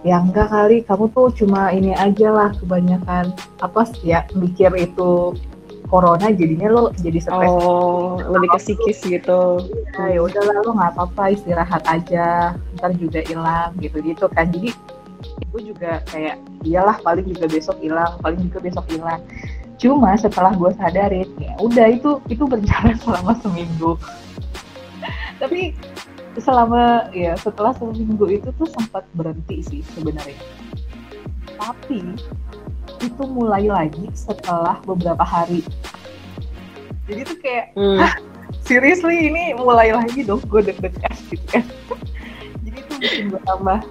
ya 0.03 0.19
enggak 0.19 0.51
kali 0.51 0.83
kamu 0.83 1.07
tuh 1.15 1.31
cuma 1.31 1.71
ini 1.71 1.95
aja 1.95 2.35
lah 2.35 2.51
kebanyakan 2.59 3.31
apa 3.63 3.87
sih 3.87 4.11
ya 4.11 4.27
mikir 4.35 4.75
itu 4.75 5.39
corona 5.93 6.33
jadinya 6.33 6.73
lo 6.73 6.89
jadi 6.97 7.21
stres. 7.21 7.53
Oh 7.53 8.17
lebih 8.17 8.49
ke 8.57 8.59
psikis 8.65 8.99
gitu. 9.05 9.61
Ya, 10.01 10.17
ya 10.17 10.21
udahlah 10.25 10.65
lo 10.65 10.73
nggak 10.73 10.91
apa-apa 10.97 11.37
istirahat 11.37 11.85
aja 11.85 12.57
ntar 12.81 12.97
juga 12.97 13.21
hilang 13.29 13.77
gitu 13.85 14.01
gitu 14.01 14.25
kan. 14.33 14.49
Jadi 14.49 14.73
gue 15.53 15.63
juga 15.69 16.01
kayak 16.09 16.41
iyalah 16.65 16.97
paling 17.05 17.29
juga 17.29 17.45
besok 17.45 17.77
hilang 17.85 18.17
paling 18.25 18.41
juga 18.49 18.59
besok 18.65 18.89
hilang. 18.89 19.21
Cuma 19.77 20.17
setelah 20.17 20.57
gue 20.57 20.73
sadarin 20.81 21.29
ya 21.37 21.53
udah 21.61 21.87
itu 21.93 22.25
itu 22.33 22.49
berjalan 22.49 22.97
selama 23.05 23.37
seminggu. 23.45 24.01
Tapi 25.37 25.77
selama 26.41 27.13
ya 27.13 27.37
setelah 27.37 27.77
seminggu 27.77 28.25
itu 28.33 28.49
tuh 28.57 28.69
sempat 28.73 29.05
berhenti 29.13 29.61
sih 29.61 29.81
sebenarnya. 29.93 30.41
Tapi 31.61 32.17
itu 33.03 33.23
mulai 33.27 33.67
lagi 33.67 34.07
setelah 34.15 34.79
beberapa 34.87 35.23
hari. 35.27 35.67
Jadi 37.11 37.21
tuh 37.27 37.39
kayak 37.43 37.67
hmm. 37.75 37.99
seriously 38.63 39.29
ini 39.29 39.59
mulai 39.59 39.91
lagi 39.91 40.23
dong 40.23 40.41
gue 40.47 40.71
deg-degan 40.71 41.17
gitu 41.29 41.47
kan. 41.51 41.67
Jadi 42.63 42.79
itu 42.79 42.93
bikin 43.03 43.25
gue 43.35 43.43
tambah 43.43 43.83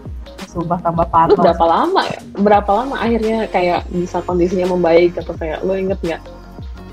sumpah 0.48 0.80
tambah 0.84 1.08
parah 1.08 1.36
berapa 1.36 1.66
lama 1.68 2.02
ya? 2.08 2.20
Berapa 2.40 2.72
lama 2.72 2.96
akhirnya 3.00 3.48
kayak 3.52 3.88
bisa 3.92 4.24
kondisinya 4.24 4.72
membaik 4.72 5.16
atau 5.20 5.36
kayak 5.36 5.64
lo 5.64 5.76
inget 5.76 6.00
nggak 6.04 6.22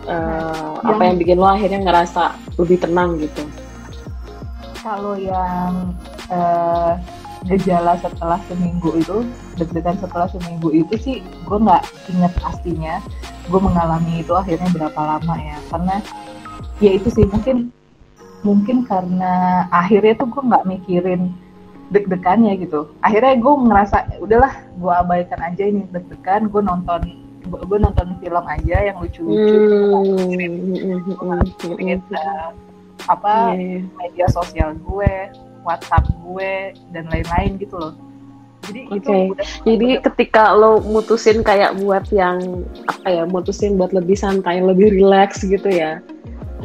uh, 0.07 0.79
yang, 0.83 0.95
apa 0.95 1.03
yang 1.07 1.17
bikin 1.19 1.37
lo 1.39 1.49
akhirnya 1.51 1.81
ngerasa 1.83 2.39
lebih 2.59 2.79
tenang 2.83 3.19
gitu? 3.19 3.43
Kalau 4.79 5.19
yang 5.19 5.95
uh, 6.31 6.95
gejala 7.47 7.95
setelah 8.03 8.43
seminggu 8.51 8.91
itu 8.99 9.23
deg-degan 9.55 9.95
setelah 10.03 10.27
seminggu 10.27 10.75
itu 10.75 10.95
sih 10.99 11.17
gue 11.23 11.59
nggak 11.59 11.87
inget 12.11 12.33
pastinya 12.43 12.99
gue 13.47 13.61
mengalami 13.63 14.27
itu 14.27 14.35
akhirnya 14.35 14.69
berapa 14.75 14.99
lama 14.99 15.35
ya 15.39 15.57
karena 15.71 15.97
ya 16.83 16.91
itu 16.99 17.09
sih 17.15 17.25
mungkin 17.31 17.71
mungkin 18.43 18.83
karena 18.87 19.67
akhirnya 19.71 20.19
tuh 20.19 20.29
gue 20.31 20.43
nggak 20.43 20.67
mikirin 20.67 21.31
deg-degannya 21.95 22.59
gitu 22.59 22.91
akhirnya 23.07 23.39
gue 23.39 23.55
ngerasa 23.71 23.97
udahlah 24.19 24.53
gue 24.77 24.93
abaikan 24.93 25.41
aja 25.41 25.63
ini 25.63 25.87
deg-degan 25.95 26.51
gue 26.51 26.63
nonton 26.63 27.01
gue 27.49 27.79
nonton 27.81 28.19
film 28.21 28.45
aja 28.45 28.77
yang 28.93 28.97
lucu-lucu 29.01 29.57
hmm. 29.57 30.77
hmm 31.65 32.29
apa 33.09 33.57
yeah. 33.57 33.81
Iya. 33.81 33.81
media 33.97 34.27
sosial 34.29 34.71
gue, 34.85 35.15
WhatsApp 35.69 36.09
gue 36.25 36.73
dan 36.97 37.05
lain-lain 37.13 37.61
gitu 37.61 37.77
loh. 37.77 37.93
Jadi 38.69 38.81
okay. 38.89 38.97
itu 38.97 39.13
udah, 39.33 39.47
Jadi 39.65 39.89
udah, 39.97 40.03
ketika 40.11 40.45
lo 40.57 40.81
mutusin 40.81 41.45
kayak 41.45 41.77
buat 41.81 42.05
yang 42.13 42.65
apa 42.89 43.09
ya, 43.09 43.23
mutusin 43.29 43.77
buat 43.77 43.93
lebih 43.93 44.17
santai, 44.17 44.65
lebih 44.65 44.93
relax 44.97 45.45
gitu 45.45 45.69
ya. 45.69 46.01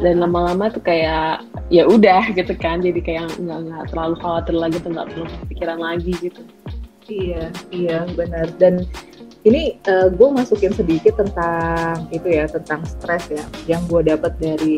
Dan 0.00 0.18
lama-lama 0.18 0.72
tuh 0.72 0.82
kayak 0.82 1.44
ya 1.68 1.86
udah 1.86 2.32
gitu 2.32 2.56
kan. 2.56 2.80
Jadi 2.80 3.00
kayak 3.04 3.30
nggak 3.40 3.58
nggak 3.68 3.82
terlalu 3.92 4.16
khawatir 4.20 4.56
lagi 4.56 4.76
tuh 4.80 4.90
nggak 4.90 5.08
perlu 5.12 5.24
pikiran 5.52 5.78
lagi 5.80 6.12
gitu. 6.18 6.42
Iya, 7.04 7.52
iya 7.68 7.98
benar. 8.16 8.48
Dan 8.56 8.88
ini 9.44 9.76
uh, 9.84 10.08
gue 10.08 10.28
masukin 10.32 10.72
sedikit 10.72 11.20
tentang 11.20 12.08
itu 12.08 12.28
ya 12.32 12.48
tentang 12.48 12.80
stres 12.88 13.28
ya. 13.28 13.44
Yang 13.68 13.82
gue 13.92 14.00
dapat 14.16 14.32
dari 14.40 14.74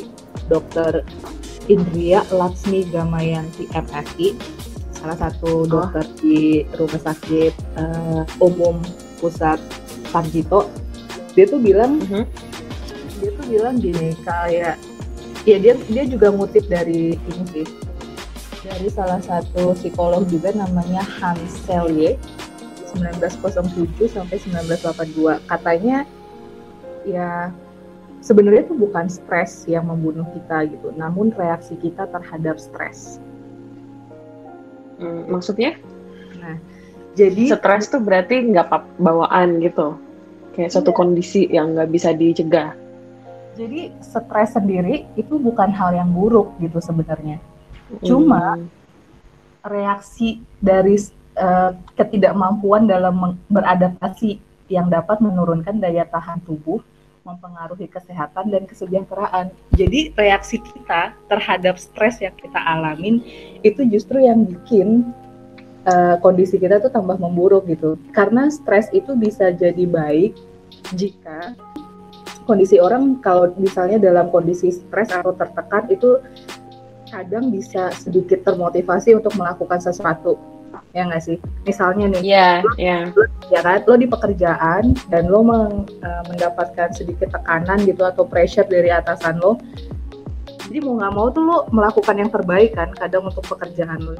dokter 0.50 1.06
Indria 1.70 2.22
Laksmi 2.34 2.86
Gamayanti 2.90 3.70
MSI 3.70 4.34
salah 4.94 5.18
satu 5.30 5.70
dokter 5.70 6.02
oh. 6.02 6.14
di 6.18 6.66
rumah 6.74 6.98
sakit 6.98 7.52
uh, 7.78 8.22
umum 8.42 8.82
pusat 9.22 9.62
Sarjito 10.10 10.66
dia 11.36 11.44
tuh 11.46 11.60
bilang 11.62 12.00
uh 12.00 12.22
-huh. 12.22 12.26
dia 13.22 13.30
tuh 13.36 13.46
bilang 13.46 13.76
gini 13.78 14.16
kayak 14.24 14.80
ya 15.46 15.56
dia 15.62 15.78
dia 15.86 16.04
juga 16.10 16.34
ngutip 16.34 16.66
dari 16.66 17.14
ini 17.14 17.44
sih. 17.54 17.66
Dari 18.66 18.90
salah 18.90 19.22
satu 19.22 19.78
psikolog 19.78 20.26
juga 20.26 20.50
namanya 20.50 21.06
Hans 21.06 21.54
Selye 21.70 22.18
1907 22.96 24.08
sampai 24.08 24.36
1982 24.40 25.44
katanya 25.44 26.08
ya 27.06 27.54
sebenarnya 28.26 28.66
itu 28.66 28.74
bukan 28.74 29.06
stres 29.06 29.62
yang 29.70 29.86
membunuh 29.86 30.26
kita 30.34 30.66
gitu, 30.66 30.90
namun 30.98 31.30
reaksi 31.30 31.78
kita 31.78 32.10
terhadap 32.10 32.58
stres. 32.58 33.22
Hmm, 34.98 35.30
maksudnya? 35.30 35.78
Nah, 36.42 36.58
jadi 37.14 37.54
stres 37.54 37.86
tuh 37.86 38.02
berarti 38.02 38.50
nggak 38.50 38.98
bawaan 38.98 39.62
gitu, 39.62 39.94
kayak 40.58 40.74
suatu 40.74 40.90
iya. 40.90 40.98
kondisi 40.98 41.42
yang 41.46 41.78
nggak 41.78 41.90
bisa 41.94 42.10
dicegah. 42.10 42.74
Jadi 43.56 43.94
stres 44.02 44.52
sendiri 44.52 45.08
itu 45.16 45.40
bukan 45.40 45.72
hal 45.72 45.96
yang 45.96 46.12
buruk 46.12 46.52
gitu 46.60 46.82
sebenarnya. 46.82 47.40
Cuma 48.04 48.58
hmm. 48.58 48.68
reaksi 49.64 50.42
dari 50.60 50.98
uh, 51.36 51.70
ketidakmampuan 51.94 52.88
dalam 52.88 53.38
beradaptasi 53.52 54.40
yang 54.66 54.90
dapat 54.90 55.22
menurunkan 55.22 55.78
daya 55.78 56.02
tahan 56.08 56.42
tubuh 56.42 56.82
mempengaruhi 57.26 57.90
kesehatan 57.90 58.54
dan 58.54 58.62
kesejahteraan. 58.70 59.50
Jadi 59.74 60.14
reaksi 60.14 60.62
kita 60.62 61.10
terhadap 61.26 61.74
stres 61.74 62.22
yang 62.22 62.34
kita 62.38 62.58
alamin 62.58 63.18
itu 63.66 63.82
justru 63.90 64.22
yang 64.22 64.46
bikin 64.46 65.10
uh, 65.90 66.22
kondisi 66.22 66.56
kita 66.62 66.78
tuh 66.78 66.94
tambah 66.94 67.18
memburuk 67.18 67.66
gitu. 67.66 67.98
Karena 68.14 68.46
stres 68.46 68.86
itu 68.94 69.18
bisa 69.18 69.50
jadi 69.50 69.84
baik 69.90 70.38
jika 70.94 71.58
kondisi 72.46 72.78
orang 72.78 73.18
kalau 73.18 73.50
misalnya 73.58 73.98
dalam 73.98 74.30
kondisi 74.30 74.70
stres 74.70 75.10
atau 75.10 75.34
tertekan 75.34 75.90
itu 75.90 76.22
kadang 77.10 77.50
bisa 77.50 77.90
sedikit 77.90 78.46
termotivasi 78.46 79.18
untuk 79.18 79.34
melakukan 79.34 79.82
sesuatu 79.82 80.38
ya 80.96 81.06
nggak 81.06 81.22
sih? 81.22 81.36
Misalnya 81.64 82.12
nih 82.16 82.22
yeah, 82.22 82.54
yeah. 82.76 83.08
Lo, 83.12 83.24
ya 83.52 83.60
kan 83.62 83.84
lo 83.84 83.94
di 83.94 84.08
pekerjaan 84.08 84.96
dan 85.12 85.28
lo 85.28 85.40
meng, 85.44 85.86
uh, 86.02 86.22
mendapatkan 86.28 86.92
sedikit 86.96 87.32
tekanan 87.32 87.82
gitu 87.84 88.02
atau 88.04 88.26
pressure 88.26 88.66
dari 88.66 88.90
atasan 88.90 89.38
lo 89.38 89.60
jadi 90.66 90.82
mau 90.82 90.98
nggak 90.98 91.12
mau 91.14 91.26
tuh 91.30 91.42
lo 91.46 91.58
melakukan 91.70 92.16
yang 92.18 92.30
terbaik 92.30 92.74
kan 92.74 92.90
kadang 92.98 93.22
untuk 93.30 93.46
pekerjaan 93.46 94.02
lo. 94.02 94.18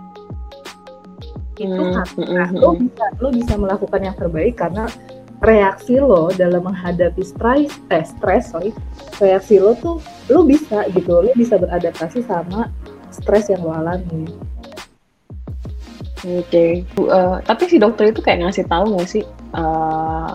Itu 1.58 1.74
mm, 1.74 1.92
karena 1.92 2.44
mm, 2.54 2.58
lo 2.62 2.70
bisa 2.78 3.04
lo 3.18 3.28
bisa 3.34 3.54
melakukan 3.58 4.00
yang 4.06 4.16
terbaik 4.16 4.54
karena 4.54 4.86
reaksi 5.44 6.00
lo 6.00 6.32
dalam 6.32 6.64
menghadapi 6.64 7.20
stres 7.20 7.68
eh 7.92 8.04
stres 8.04 8.54
sorry 8.54 8.72
reaksi 9.20 9.60
lo 9.60 9.76
tuh 9.76 10.00
lo 10.32 10.46
bisa 10.46 10.88
gitu 10.96 11.12
lo 11.12 11.32
bisa 11.36 11.60
beradaptasi 11.60 12.24
sama 12.24 12.72
stres 13.12 13.52
yang 13.52 13.60
lo 13.60 13.76
alami 13.76 14.32
Oke, 16.26 16.82
okay. 16.82 17.06
uh, 17.06 17.38
tapi 17.46 17.70
si 17.70 17.78
dokter 17.78 18.10
itu 18.10 18.18
kayak 18.18 18.42
ngasih 18.42 18.66
tahu 18.66 18.98
nggak 18.98 19.06
sih 19.06 19.22
uh, 19.54 20.34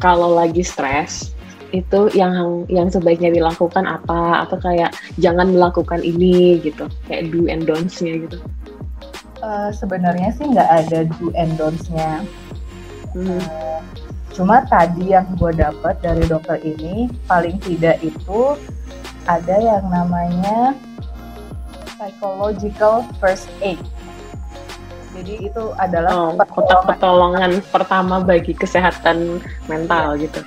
kalau 0.00 0.32
lagi 0.32 0.64
stres 0.64 1.36
itu 1.68 2.08
yang 2.16 2.64
yang 2.72 2.88
sebaiknya 2.88 3.28
dilakukan 3.28 3.84
apa? 3.84 4.48
Atau 4.48 4.56
kayak 4.64 4.96
jangan 5.20 5.52
melakukan 5.52 6.00
ini 6.00 6.64
gitu. 6.64 6.88
Kayak 7.12 7.28
do 7.28 7.44
and 7.44 7.68
don'ts-nya 7.68 8.24
gitu. 8.24 8.40
Uh, 9.44 9.68
sebenarnya 9.76 10.32
sih 10.32 10.48
nggak 10.48 10.70
ada 10.80 11.04
do 11.20 11.28
and 11.36 11.60
don'ts-nya. 11.60 12.24
Hmm. 13.12 13.36
uh, 13.36 13.84
cuma 14.32 14.64
tadi 14.64 15.12
yang 15.12 15.28
gue 15.36 15.52
dapat 15.52 16.00
dari 16.00 16.24
dokter 16.24 16.56
ini 16.64 17.12
paling 17.28 17.60
tidak 17.60 18.00
itu 18.00 18.56
ada 19.28 19.60
yang 19.60 19.84
namanya 19.92 20.72
psychological 22.00 23.04
first 23.20 23.52
aid 23.60 23.76
jadi 25.12 25.52
itu 25.52 25.64
adalah 25.76 26.32
oh, 26.32 26.32
kotak 26.48 26.88
pertolongan 26.88 27.60
pertama 27.68 28.24
bagi 28.24 28.56
kesehatan 28.56 29.44
mental 29.68 30.16
ya. 30.16 30.28
gitu. 30.28 30.40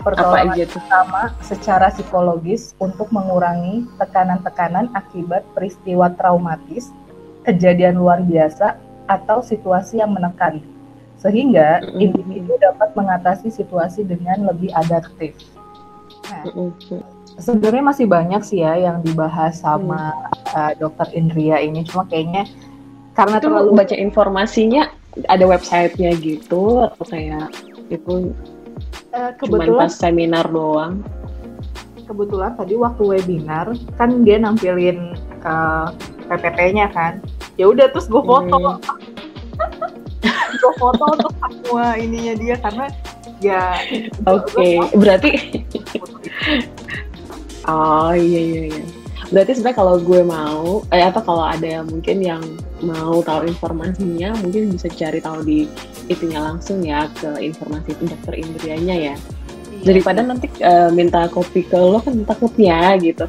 pertolongan 0.00 0.56
pertama 0.64 1.22
secara 1.44 1.92
psikologis 1.92 2.72
untuk 2.80 3.12
mengurangi 3.12 3.84
tekanan-tekanan 4.00 4.88
akibat 4.96 5.44
peristiwa 5.52 6.08
traumatis, 6.16 6.94
kejadian 7.44 8.00
luar 8.00 8.22
biasa, 8.24 8.78
atau 9.10 9.42
situasi 9.42 10.00
yang 10.00 10.14
menekan, 10.14 10.62
sehingga 11.18 11.82
individu 11.98 12.56
dapat 12.62 12.94
mengatasi 12.94 13.52
situasi 13.52 14.06
dengan 14.06 14.48
lebih 14.48 14.70
adaptif. 14.72 15.34
Nah, 16.30 16.46
sebenarnya 17.36 17.84
masih 17.84 18.06
banyak 18.06 18.42
sih 18.46 18.62
ya 18.62 18.78
yang 18.78 19.02
dibahas 19.02 19.60
sama 19.60 20.14
mm. 20.14 20.56
uh, 20.56 20.72
Dokter 20.78 21.08
Indria 21.12 21.58
ini, 21.58 21.82
cuma 21.84 22.06
kayaknya 22.06 22.46
karena 23.18 23.42
itu 23.42 23.50
terlalu 23.50 23.70
baca 23.74 23.96
informasinya 23.98 24.82
ada 25.26 25.42
websitenya 25.42 26.14
gitu 26.22 26.86
atau 26.86 27.04
kayak 27.10 27.50
itu 27.90 28.30
uh, 29.10 29.34
kebetulan 29.34 29.74
pas 29.74 29.90
seminar 29.90 30.46
doang 30.46 31.02
kebetulan 32.06 32.54
tadi 32.54 32.78
waktu 32.78 33.02
webinar 33.02 33.74
kan 33.98 34.22
dia 34.22 34.38
nampilin 34.38 35.18
uh, 35.42 35.90
eh, 36.30 36.38
PPT-nya 36.38 36.94
kan 36.94 37.18
ya 37.58 37.66
udah 37.66 37.90
terus 37.90 38.06
gue 38.06 38.22
foto 38.22 38.54
hmm. 38.54 38.78
gue 40.62 40.72
foto 40.78 41.04
untuk 41.18 41.32
semua 41.42 41.98
ininya 41.98 42.38
dia 42.38 42.56
karena 42.62 42.86
ya 43.42 43.82
oke 44.30 44.46
okay. 44.46 44.78
berarti 44.94 45.30
oh 47.66 48.14
iya 48.14 48.40
iya 48.40 48.62
iya 48.78 48.84
berarti 49.34 49.58
sebenarnya 49.58 49.78
kalau 49.82 49.94
gue 49.98 50.22
mau 50.22 50.86
eh 50.94 51.02
apa 51.02 51.20
kalau 51.20 51.44
ada 51.44 51.66
yang 51.66 51.86
mungkin 51.90 52.22
yang 52.22 52.42
mau 52.82 53.20
tahu 53.22 53.48
informasinya 53.48 54.34
mungkin 54.38 54.74
bisa 54.74 54.88
cari 54.92 55.18
tahu 55.18 55.42
di 55.42 55.66
itunya 56.06 56.40
langsung 56.40 56.82
ya 56.82 57.10
ke 57.18 57.38
informasi 57.42 57.94
itu 57.94 58.04
dokter 58.06 58.34
Indrianya 58.38 58.96
ya 58.96 59.14
iya. 59.14 59.84
daripada 59.84 60.20
nanti 60.22 60.46
uh, 60.62 60.90
minta 60.94 61.26
kopi 61.30 61.66
ke 61.66 61.76
lo 61.76 61.98
kan 62.02 62.14
takutnya 62.24 62.94
gitu 63.02 63.26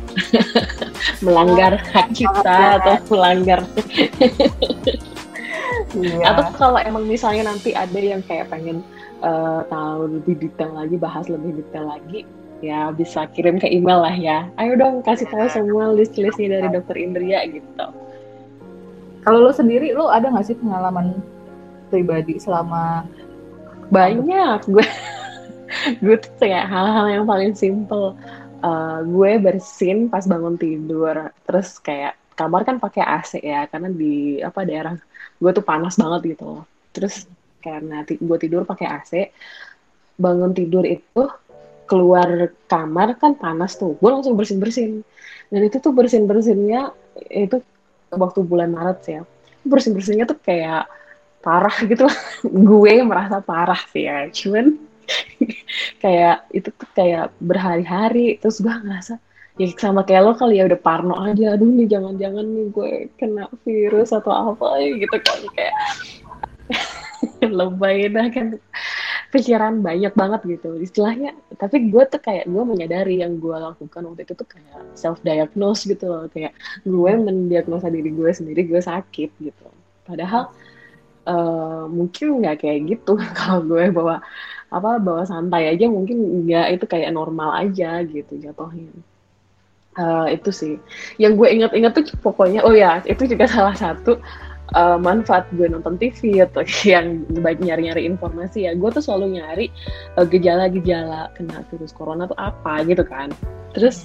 melanggar 1.25 1.77
oh, 1.77 1.85
hak 1.93 2.07
kita 2.15 2.57
ya. 2.57 2.77
atau 2.79 2.93
melanggar 3.11 3.59
iya. 5.97 6.25
atau 6.29 6.43
kalau 6.55 6.79
emang 6.79 7.05
misalnya 7.09 7.49
nanti 7.49 7.73
ada 7.73 7.99
yang 7.99 8.21
kayak 8.25 8.47
pengen 8.47 8.85
uh, 9.21 9.65
tahu 9.67 10.19
lebih 10.19 10.47
detail 10.47 10.71
lagi 10.73 10.95
bahas 10.95 11.25
lebih 11.27 11.59
detail 11.59 11.89
lagi 11.89 12.23
ya 12.59 12.91
bisa 12.91 13.27
kirim 13.31 13.55
ke 13.59 13.67
email 13.71 14.03
lah 14.03 14.15
ya. 14.15 14.47
Ayo 14.59 14.75
dong 14.75 14.99
kasih 15.03 15.27
tahu 15.31 15.47
semua 15.47 15.95
list-listnya 15.95 16.59
dari 16.59 16.67
Dokter 16.75 16.99
Indria 16.99 17.47
gitu. 17.47 17.85
Kalau 19.23 19.39
lo 19.43 19.51
sendiri, 19.51 19.91
lo 19.91 20.07
ada 20.07 20.31
nggak 20.31 20.45
sih 20.47 20.55
pengalaman 20.55 21.19
pribadi 21.91 22.39
selama 22.39 23.03
banyak. 23.91 24.59
Gue 24.69 24.85
gue 26.03 26.15
tuh 26.17 26.31
kayak 26.39 26.65
hal-hal 26.69 27.05
yang 27.09 27.25
paling 27.27 27.51
simple. 27.57 28.15
Uh, 28.59 29.03
gue 29.07 29.39
bersin 29.39 30.07
pas 30.07 30.23
bangun 30.23 30.55
tidur. 30.55 31.31
Terus 31.43 31.79
kayak 31.83 32.15
kamar 32.39 32.63
kan 32.63 32.79
pakai 32.79 33.03
AC 33.03 33.43
ya 33.43 33.67
karena 33.67 33.91
di 33.91 34.39
apa 34.39 34.63
daerah 34.63 34.95
gue 35.39 35.51
tuh 35.51 35.65
panas 35.65 35.99
banget 35.99 36.35
gitu. 36.37 36.63
Terus 36.95 37.27
karena 37.59 38.07
gue 38.07 38.37
tidur 38.39 38.63
pakai 38.63 38.87
AC 38.87 39.11
bangun 40.15 40.55
tidur 40.55 40.87
itu 40.87 41.27
keluar 41.83 42.53
kamar 42.71 43.19
kan 43.19 43.35
panas 43.35 43.75
tuh. 43.75 43.99
Gue 43.99 44.09
langsung 44.11 44.39
bersin 44.39 44.63
bersin 44.63 45.03
dan 45.49 45.61
itu 45.65 45.81
tuh 45.81 45.91
bersin 45.91 46.29
bersinnya 46.29 46.93
itu 47.27 47.59
waktu 48.13 48.39
bulan 48.45 48.73
Maret 48.73 48.97
sih 49.05 49.13
ya. 49.19 49.23
Bersin 49.65 49.93
bersinnya 49.93 50.25
tuh 50.25 50.39
kayak 50.39 50.89
parah 51.39 51.77
gitu. 51.91 52.05
Gue 52.45 53.01
merasa 53.05 53.41
parah 53.43 53.79
sih 53.91 54.05
ya. 54.05 54.27
Cuman 54.29 54.77
kayak 56.03 56.49
itu 56.53 56.69
tuh 56.73 56.89
kayak 56.93 57.33
berhari-hari. 57.41 58.37
Terus 58.41 58.61
gue 58.61 58.71
ngerasa 58.71 59.17
ya 59.59 59.67
sama 59.75 60.07
kayak 60.07 60.23
lo 60.23 60.31
kali 60.37 60.61
ya 60.61 60.67
udah 60.69 60.79
parno 60.79 61.15
aja. 61.19 61.55
Aduh 61.57 61.69
nih 61.69 61.87
jangan-jangan 61.89 62.45
nih 62.45 62.65
gue 62.71 62.91
kena 63.19 63.45
virus 63.65 64.15
atau 64.15 64.55
apa 64.55 64.79
gitu 64.83 65.17
kan. 65.19 65.39
Kayak 65.53 65.75
lebay 67.59 68.07
dah 68.11 68.27
kan 68.31 68.47
pikiran 69.29 69.85
banyak 69.85 70.13
banget 70.17 70.41
gitu. 70.57 70.81
Istilahnya 70.81 71.37
tapi 71.61 71.93
gue 71.93 72.03
tuh 72.09 72.21
kayak 72.21 72.49
gue 72.49 72.63
menyadari 72.65 73.21
yang 73.21 73.37
gue 73.37 73.53
lakukan 73.53 74.01
waktu 74.09 74.25
itu 74.25 74.33
tuh 74.33 74.47
kayak 74.49 74.81
self 74.97 75.21
diagnose 75.21 75.85
gitu 75.85 76.09
loh. 76.09 76.25
Kayak 76.33 76.57
gue 76.81 77.11
mendiagnosa 77.13 77.93
diri 77.93 78.09
gue 78.09 78.31
sendiri 78.33 78.65
gue 78.65 78.81
sakit 78.81 79.29
gitu. 79.37 79.67
Padahal 80.05 80.49
uh, 81.29 81.85
mungkin 81.85 82.41
nggak 82.41 82.65
kayak 82.65 82.79
gitu. 82.89 83.13
Kalau 83.37 83.61
gue 83.61 83.93
bawa 83.93 84.21
apa 84.69 85.01
bawa 85.01 85.25
santai 85.29 85.69
aja 85.69 85.85
mungkin 85.85 86.49
nggak. 86.49 86.81
Itu 86.81 86.85
kayak 86.89 87.13
normal 87.13 87.69
aja 87.69 88.01
gitu 88.01 88.33
jatuhnya. 88.41 88.89
Uh, 89.93 90.25
itu 90.33 90.49
sih. 90.49 90.73
Yang 91.21 91.33
gue 91.37 91.47
ingat-ingat 91.53 91.91
tuh 91.93 92.05
pokoknya 92.25 92.65
oh 92.65 92.73
ya 92.73 93.05
itu 93.05 93.29
juga 93.29 93.45
salah 93.45 93.77
satu 93.77 94.17
uh, 94.75 94.97
manfaat 94.99 95.47
gue 95.55 95.65
nonton 95.69 95.97
TV 95.97 96.43
atau 96.43 96.61
yang 96.85 97.25
baik 97.41 97.61
nyari-nyari 97.63 98.05
informasi 98.05 98.69
ya 98.69 98.71
gue 98.75 98.89
tuh 98.91 99.03
selalu 99.03 99.41
nyari 99.41 99.65
uh, 100.17 100.25
gejala-gejala 100.25 101.33
kena 101.33 101.65
virus 101.69 101.93
corona 101.95 102.29
tuh 102.29 102.37
apa 102.37 102.85
gitu 102.85 103.01
kan. 103.05 103.33
Terus 103.77 104.01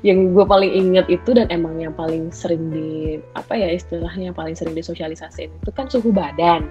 yang 0.00 0.32
gue 0.32 0.44
paling 0.44 0.72
inget 0.72 1.04
itu 1.12 1.36
dan 1.36 1.44
emang 1.52 1.76
yang 1.76 1.92
paling 1.92 2.32
sering 2.32 2.72
di 2.72 3.20
apa 3.36 3.52
ya 3.52 3.68
istilahnya 3.68 4.32
yang 4.32 4.36
paling 4.36 4.56
sering 4.56 4.72
disosialisasiin 4.72 5.52
itu 5.52 5.70
kan 5.72 5.86
suhu 5.92 6.10
badan. 6.12 6.64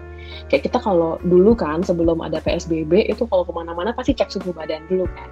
Kayak 0.50 0.72
kita 0.72 0.78
kalau 0.82 1.22
dulu 1.22 1.54
kan 1.54 1.86
sebelum 1.86 2.22
ada 2.26 2.42
PSBB 2.42 3.10
itu 3.10 3.30
kalau 3.30 3.46
ke 3.46 3.54
mana-mana 3.54 3.94
pasti 3.94 4.18
cek 4.18 4.34
suhu 4.34 4.54
badan 4.58 4.82
dulu 4.90 5.06
kan. 5.14 5.30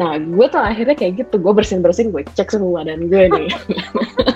Nah 0.00 0.16
gue 0.16 0.46
tuh 0.48 0.60
akhirnya 0.60 0.96
kayak 0.96 1.26
gitu 1.26 1.36
gue 1.36 1.52
bersin-bersin 1.52 2.08
gue 2.08 2.24
cek 2.24 2.48
suhu 2.48 2.72
badan 2.72 3.12
gue 3.12 3.28
nih 3.28 3.48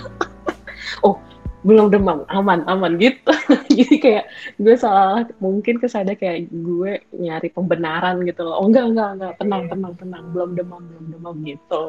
belum 1.64 1.88
demam 1.88 2.28
aman 2.28 2.60
aman 2.68 3.00
gitu. 3.00 3.32
Jadi 3.78 3.96
kayak 3.96 4.24
gue 4.60 4.76
salah 4.76 5.24
mungkin 5.40 5.80
kesada 5.80 6.12
kayak 6.12 6.52
gue 6.52 7.00
nyari 7.16 7.48
pembenaran 7.48 8.20
gitu 8.28 8.44
loh. 8.44 8.60
Oh 8.60 8.68
enggak 8.68 8.92
enggak 8.92 9.10
enggak. 9.16 9.32
Tenang 9.40 9.62
tenang 9.72 9.94
tenang. 9.96 10.24
Belum 10.36 10.50
demam 10.52 10.82
belum 10.84 11.04
demam 11.16 11.36
gitu. 11.48 11.84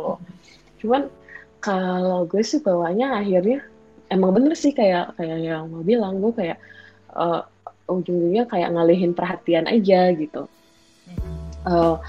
Cuman 0.80 1.12
kalau 1.60 2.24
gue 2.24 2.40
sih 2.40 2.64
bawanya 2.64 3.20
akhirnya 3.20 3.68
emang 4.08 4.32
bener 4.32 4.56
sih 4.56 4.72
kayak 4.72 5.20
kayak 5.20 5.44
yang 5.44 5.68
mau 5.68 5.84
bilang 5.84 6.24
gue 6.24 6.32
kayak 6.32 6.58
uh, 7.12 7.44
ujung-ujungnya 7.92 8.48
kayak 8.48 8.72
ngalihin 8.72 9.12
perhatian 9.12 9.68
aja 9.68 10.16
gitu. 10.16 10.48
Uh, 11.68 12.00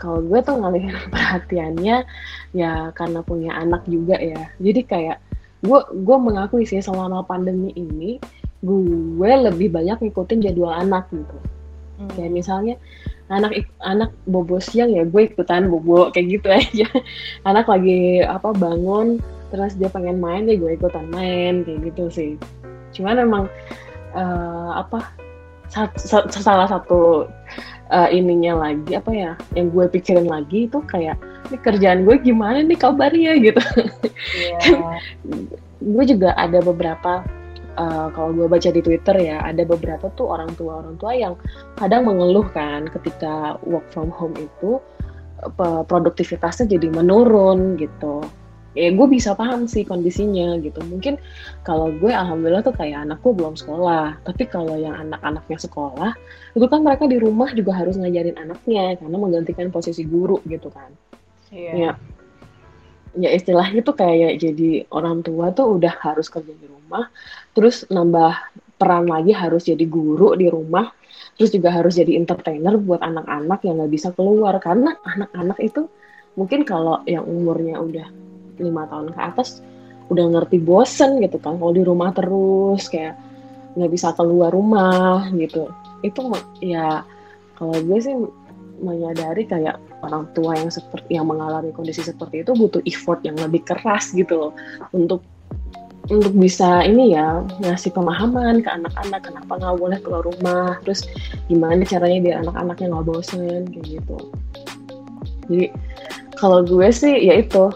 kalau 0.00 0.24
gue 0.24 0.40
tuh 0.40 0.56
ngalihin 0.56 0.96
perhatiannya 1.14 2.08
ya 2.56 2.72
karena 2.96 3.20
punya 3.20 3.52
anak 3.52 3.84
juga 3.84 4.16
ya. 4.16 4.48
Jadi 4.56 4.80
kayak 4.88 5.18
gue 5.62 5.80
gue 6.02 6.16
mengakui 6.18 6.66
sih 6.66 6.82
selama 6.82 7.22
pandemi 7.22 7.70
ini 7.78 8.18
gue 8.62 9.32
lebih 9.50 9.70
banyak 9.74 9.98
ngikutin 10.02 10.42
jadwal 10.42 10.74
anak 10.74 11.06
gitu. 11.10 11.38
Hmm. 11.98 12.10
kayak 12.18 12.32
misalnya 12.32 12.74
anak 13.30 13.68
anak 13.84 14.10
bobo 14.26 14.58
siang 14.58 14.90
ya 14.90 15.06
gue 15.06 15.22
ikutan 15.30 15.70
bobo 15.70 16.10
kayak 16.10 16.26
gitu 16.40 16.48
aja. 16.50 16.88
Anak 17.48 17.70
lagi 17.70 18.20
apa 18.24 18.52
bangun 18.52 19.22
terus 19.52 19.76
dia 19.76 19.88
pengen 19.92 20.18
main 20.18 20.48
ya 20.48 20.56
gue 20.56 20.76
ikutan 20.76 21.06
main 21.08 21.62
kayak 21.62 21.92
gitu 21.92 22.04
sih. 22.10 22.32
Cuman 22.92 23.22
emang 23.22 23.44
uh, 24.12 24.70
apa 24.76 25.14
salah 26.36 26.68
satu 26.68 27.24
uh, 27.92 28.08
ininya 28.08 28.56
lagi 28.68 28.96
apa 28.96 29.10
ya 29.12 29.32
yang 29.52 29.68
gue 29.70 29.84
pikirin 29.92 30.26
lagi 30.26 30.66
itu 30.66 30.80
kayak 30.88 31.20
ini 31.52 31.56
kerjaan 31.60 32.08
gue 32.08 32.16
gimana 32.24 32.64
nih 32.64 32.80
kabarnya? 32.80 33.36
gitu. 33.46 33.62
Yeah. 34.34 34.98
gue 35.82 36.04
juga 36.08 36.32
ada 36.40 36.64
beberapa 36.64 37.22
uh, 37.76 38.08
kalau 38.16 38.32
gue 38.32 38.46
baca 38.48 38.70
di 38.72 38.80
Twitter 38.80 39.16
ya 39.20 39.44
ada 39.44 39.62
beberapa 39.66 40.08
tuh 40.16 40.32
orang 40.32 40.54
tua 40.56 40.80
orang 40.80 40.96
tua 40.96 41.12
yang 41.12 41.34
kadang 41.76 42.08
mengeluh 42.08 42.46
kan 42.50 42.88
ketika 42.88 43.60
work 43.66 43.84
from 43.92 44.08
home 44.08 44.34
itu 44.38 44.80
produktivitasnya 45.90 46.70
jadi 46.70 46.88
menurun 46.94 47.74
gitu 47.74 48.22
ya 48.72 48.88
gue 48.92 49.06
bisa 49.08 49.36
paham 49.36 49.68
sih 49.68 49.84
kondisinya 49.84 50.56
gitu. 50.60 50.80
Mungkin 50.84 51.20
kalau 51.66 51.92
gue 51.96 52.12
alhamdulillah 52.12 52.64
tuh 52.64 52.74
kayak 52.74 53.08
anakku 53.08 53.36
belum 53.36 53.56
sekolah. 53.56 54.20
Tapi 54.24 54.48
kalau 54.48 54.76
yang 54.76 54.96
anak-anaknya 54.96 55.58
sekolah 55.60 56.12
itu 56.52 56.66
kan 56.68 56.80
mereka 56.84 57.04
di 57.08 57.16
rumah 57.20 57.52
juga 57.52 57.76
harus 57.76 57.96
ngajarin 57.96 58.36
anaknya 58.36 58.96
karena 58.96 59.16
menggantikan 59.16 59.68
posisi 59.68 60.04
guru 60.04 60.40
gitu 60.48 60.68
kan. 60.72 60.90
Iya. 61.52 61.72
ya 61.76 61.92
ya 63.12 63.28
istilahnya 63.28 63.84
tuh 63.84 63.92
kayak 63.92 64.40
jadi 64.40 64.88
orang 64.88 65.20
tua 65.20 65.52
tuh 65.52 65.76
udah 65.76 66.00
harus 66.00 66.32
kerja 66.32 66.48
di 66.56 66.64
rumah 66.64 67.12
terus 67.52 67.84
nambah 67.92 68.40
peran 68.80 69.04
lagi 69.04 69.36
harus 69.36 69.68
jadi 69.68 69.84
guru 69.84 70.32
di 70.32 70.48
rumah 70.48 70.88
terus 71.36 71.50
juga 71.52 71.72
harus 71.72 71.96
jadi 71.96 72.18
entertainer 72.18 72.76
buat 72.76 73.00
anak-anak 73.00 73.64
yang 73.64 73.80
nggak 73.80 73.92
bisa 73.92 74.08
keluar. 74.12 74.56
Karena 74.60 74.96
anak-anak 75.02 75.58
itu 75.62 75.88
mungkin 76.36 76.64
kalau 76.64 77.00
yang 77.08 77.24
umurnya 77.24 77.80
udah 77.80 78.08
lima 78.62 78.86
tahun 78.86 79.10
ke 79.12 79.20
atas 79.20 79.60
udah 80.10 80.24
ngerti 80.28 80.60
bosen 80.60 81.18
gitu 81.24 81.40
kan 81.40 81.56
kalau 81.56 81.72
di 81.72 81.82
rumah 81.82 82.12
terus 82.12 82.86
kayak 82.92 83.16
nggak 83.76 83.90
bisa 83.92 84.12
keluar 84.12 84.52
rumah 84.52 85.28
gitu. 85.32 85.72
Itu 86.04 86.32
ya 86.60 87.06
kalau 87.56 87.76
gue 87.80 87.98
sih 88.02 88.14
menyadari 88.82 89.46
kayak 89.46 89.78
orang 90.02 90.26
tua 90.34 90.58
yang 90.58 90.68
seperti 90.68 91.14
yang 91.14 91.30
mengalami 91.30 91.70
kondisi 91.70 92.02
seperti 92.02 92.42
itu 92.42 92.52
butuh 92.52 92.82
effort 92.84 93.22
yang 93.22 93.38
lebih 93.38 93.62
keras 93.64 94.10
gitu 94.12 94.34
loh. 94.36 94.52
Untuk 94.92 95.22
untuk 96.10 96.34
bisa 96.34 96.82
ini 96.82 97.14
ya 97.14 97.46
ngasih 97.62 97.94
pemahaman 97.94 98.58
ke 98.58 98.68
anak-anak 98.68 99.22
kenapa 99.22 99.52
nggak 99.54 99.76
boleh 99.78 99.98
keluar 100.02 100.22
rumah 100.26 100.74
terus 100.82 101.06
gimana 101.46 101.86
caranya 101.86 102.18
biar 102.18 102.36
anak-anaknya 102.42 102.86
nggak 102.90 103.06
bosen 103.06 103.62
kayak 103.70 103.86
gitu. 103.86 104.18
Jadi 105.46 105.66
kalau 106.34 106.66
gue 106.66 106.88
sih 106.90 107.14
ya 107.22 107.38
itu 107.38 107.70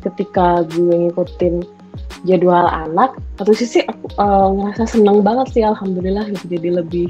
ketika 0.00 0.64
gue 0.68 1.08
ngikutin 1.08 1.64
jadwal 2.24 2.68
anak 2.68 3.16
satu 3.40 3.52
sisi 3.56 3.80
aku 3.88 4.12
uh, 4.20 4.52
ngerasa 4.52 4.98
seneng 4.98 5.24
banget 5.24 5.46
sih 5.56 5.64
alhamdulillah 5.64 6.28
gitu. 6.32 6.58
Jadi 6.58 6.68
lebih 6.72 7.06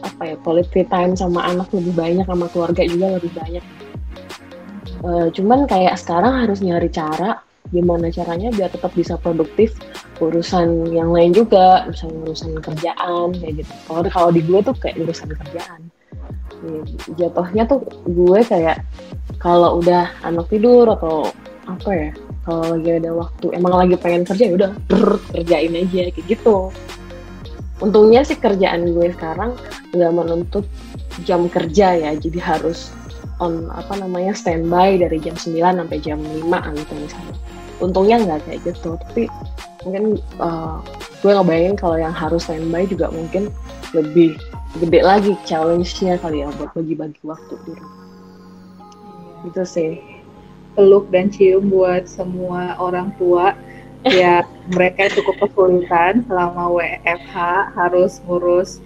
apa 0.00 0.32
ya 0.32 0.36
quality 0.40 0.82
time 0.88 1.12
sama 1.14 1.44
anak 1.44 1.68
lebih 1.76 1.92
banyak 1.92 2.26
sama 2.26 2.46
keluarga 2.50 2.82
juga 2.86 3.20
lebih 3.20 3.32
banyak. 3.36 3.64
Uh, 5.00 5.32
cuman 5.32 5.64
kayak 5.64 5.96
sekarang 5.96 6.44
harus 6.44 6.60
nyari 6.60 6.92
cara 6.92 7.40
gimana 7.70 8.10
caranya 8.10 8.50
biar 8.50 8.68
tetap 8.72 8.90
bisa 8.98 9.14
produktif 9.14 9.78
urusan 10.18 10.90
yang 10.90 11.14
lain 11.14 11.30
juga 11.30 11.86
misalnya 11.86 12.18
urusan 12.28 12.50
kerjaan 12.60 13.28
kayak 13.38 13.64
gitu. 13.64 13.72
Kalau 13.86 14.00
kalau 14.10 14.30
di 14.34 14.42
gue 14.44 14.60
tuh 14.60 14.74
kayak 14.76 14.96
urusan 15.00 15.30
kerjaan. 15.32 15.80
Jatuhnya 17.16 17.64
tuh 17.64 17.80
gue 18.04 18.40
kayak 18.44 18.84
kalau 19.40 19.80
udah 19.80 20.12
anak 20.26 20.50
tidur 20.52 20.84
atau 20.92 21.30
apa 21.76 21.90
ya 21.92 22.10
kalau 22.42 22.62
lagi 22.74 22.90
ada 22.98 23.10
waktu 23.14 23.46
emang 23.54 23.74
lagi 23.76 23.94
pengen 24.00 24.22
kerja 24.26 24.44
ya 24.48 24.54
udah 24.56 24.72
kerjain 25.34 25.74
aja 25.76 26.10
kayak 26.10 26.26
gitu. 26.26 26.74
Untungnya 27.80 28.20
sih 28.26 28.36
kerjaan 28.36 28.92
gue 28.92 29.08
sekarang 29.14 29.56
nggak 29.96 30.12
menuntut 30.12 30.66
jam 31.24 31.48
kerja 31.48 31.96
ya 31.96 32.10
jadi 32.16 32.38
harus 32.40 32.92
on 33.40 33.72
apa 33.72 33.96
namanya 33.96 34.36
standby 34.36 35.00
dari 35.00 35.16
jam 35.20 35.32
9 35.32 35.56
sampai 35.56 35.98
jam 36.02 36.20
5 36.20 36.44
gitu 36.76 36.92
misalnya. 36.98 37.36
Untungnya 37.80 38.16
nggak 38.20 38.40
kayak 38.44 38.60
gitu 38.68 39.00
tapi 39.00 39.30
mungkin 39.84 40.20
uh, 40.40 40.84
gue 41.24 41.32
ngebayangin 41.32 41.76
kalau 41.76 41.96
yang 41.96 42.12
harus 42.12 42.44
standby 42.44 42.84
juga 42.84 43.08
mungkin 43.08 43.48
lebih 43.96 44.36
gede 44.78 45.00
lagi 45.02 45.32
challenge-nya 45.48 46.20
kali 46.20 46.44
ya 46.44 46.48
buat 46.60 46.70
bagi-bagi 46.76 47.18
waktu 47.26 47.54
di 47.66 47.72
rumah 47.74 48.00
gitu 49.44 49.62
sih 49.64 50.09
peluk 50.74 51.10
dan 51.10 51.28
cium 51.30 51.70
buat 51.70 52.06
semua 52.06 52.78
orang 52.78 53.10
tua 53.18 53.54
ya 54.06 54.46
mereka 54.72 55.12
cukup 55.12 55.48
kesulitan 55.48 56.24
selama 56.24 56.72
WFH 56.72 57.36
harus 57.76 58.22
ngurus 58.24 58.80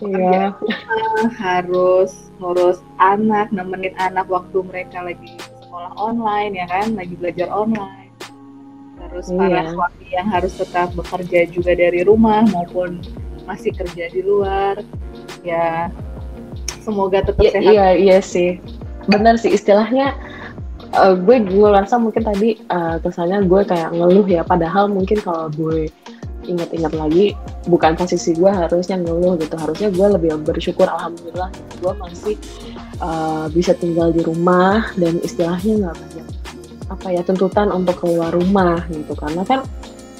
iya. 0.00 0.56
harus 1.36 2.32
ngurus 2.40 2.80
anak 2.96 3.52
nemenin 3.52 3.92
anak 4.00 4.24
waktu 4.32 4.64
mereka 4.64 5.04
lagi 5.04 5.36
sekolah 5.60 5.92
online 6.00 6.56
ya 6.56 6.66
kan 6.66 6.96
lagi 6.96 7.14
belajar 7.20 7.52
online 7.52 8.08
terus 8.96 9.28
iya. 9.28 9.38
para 9.38 9.60
suami 9.76 10.06
yang 10.08 10.28
harus 10.28 10.52
tetap 10.56 10.88
bekerja 10.96 11.40
juga 11.52 11.72
dari 11.76 12.00
rumah 12.00 12.44
maupun 12.48 13.04
masih 13.44 13.76
kerja 13.76 14.08
di 14.08 14.24
luar 14.24 14.80
ya 15.44 15.92
semoga 16.80 17.20
tetap 17.24 17.44
ya, 17.44 17.52
sehat 17.52 17.72
iya 17.72 17.88
iya 17.96 18.18
sih 18.24 18.56
benar 19.08 19.36
sih 19.36 19.52
istilahnya 19.52 20.16
uh, 20.94 21.14
gue 21.14 21.36
gue 21.46 21.68
rasa 21.70 21.98
mungkin 22.00 22.22
tadi 22.24 22.58
uh, 22.70 22.98
kesannya 23.02 23.46
gue 23.46 23.60
kayak 23.66 23.90
ngeluh 23.94 24.26
ya. 24.26 24.42
Padahal 24.42 24.90
mungkin 24.90 25.18
kalau 25.22 25.50
gue 25.52 25.90
ingat-ingat 26.48 26.96
lagi 26.96 27.36
bukan 27.68 27.94
posisi 27.94 28.34
gue 28.34 28.50
harusnya 28.50 28.98
ngeluh 28.98 29.38
gitu. 29.38 29.54
Harusnya 29.54 29.88
gue 29.92 30.06
lebih 30.18 30.30
bersyukur 30.42 30.88
alhamdulillah 30.88 31.50
gue 31.78 31.92
masih 32.00 32.34
uh, 32.98 33.46
bisa 33.52 33.76
tinggal 33.76 34.10
di 34.10 34.24
rumah 34.24 34.90
dan 34.98 35.20
istilahnya 35.22 35.88
nggak 35.88 35.96
banyak 35.96 36.26
apa 36.90 37.06
ya 37.14 37.22
tuntutan 37.22 37.70
untuk 37.70 38.02
keluar 38.02 38.34
rumah 38.34 38.82
gitu. 38.90 39.14
Karena 39.14 39.46
kan 39.46 39.62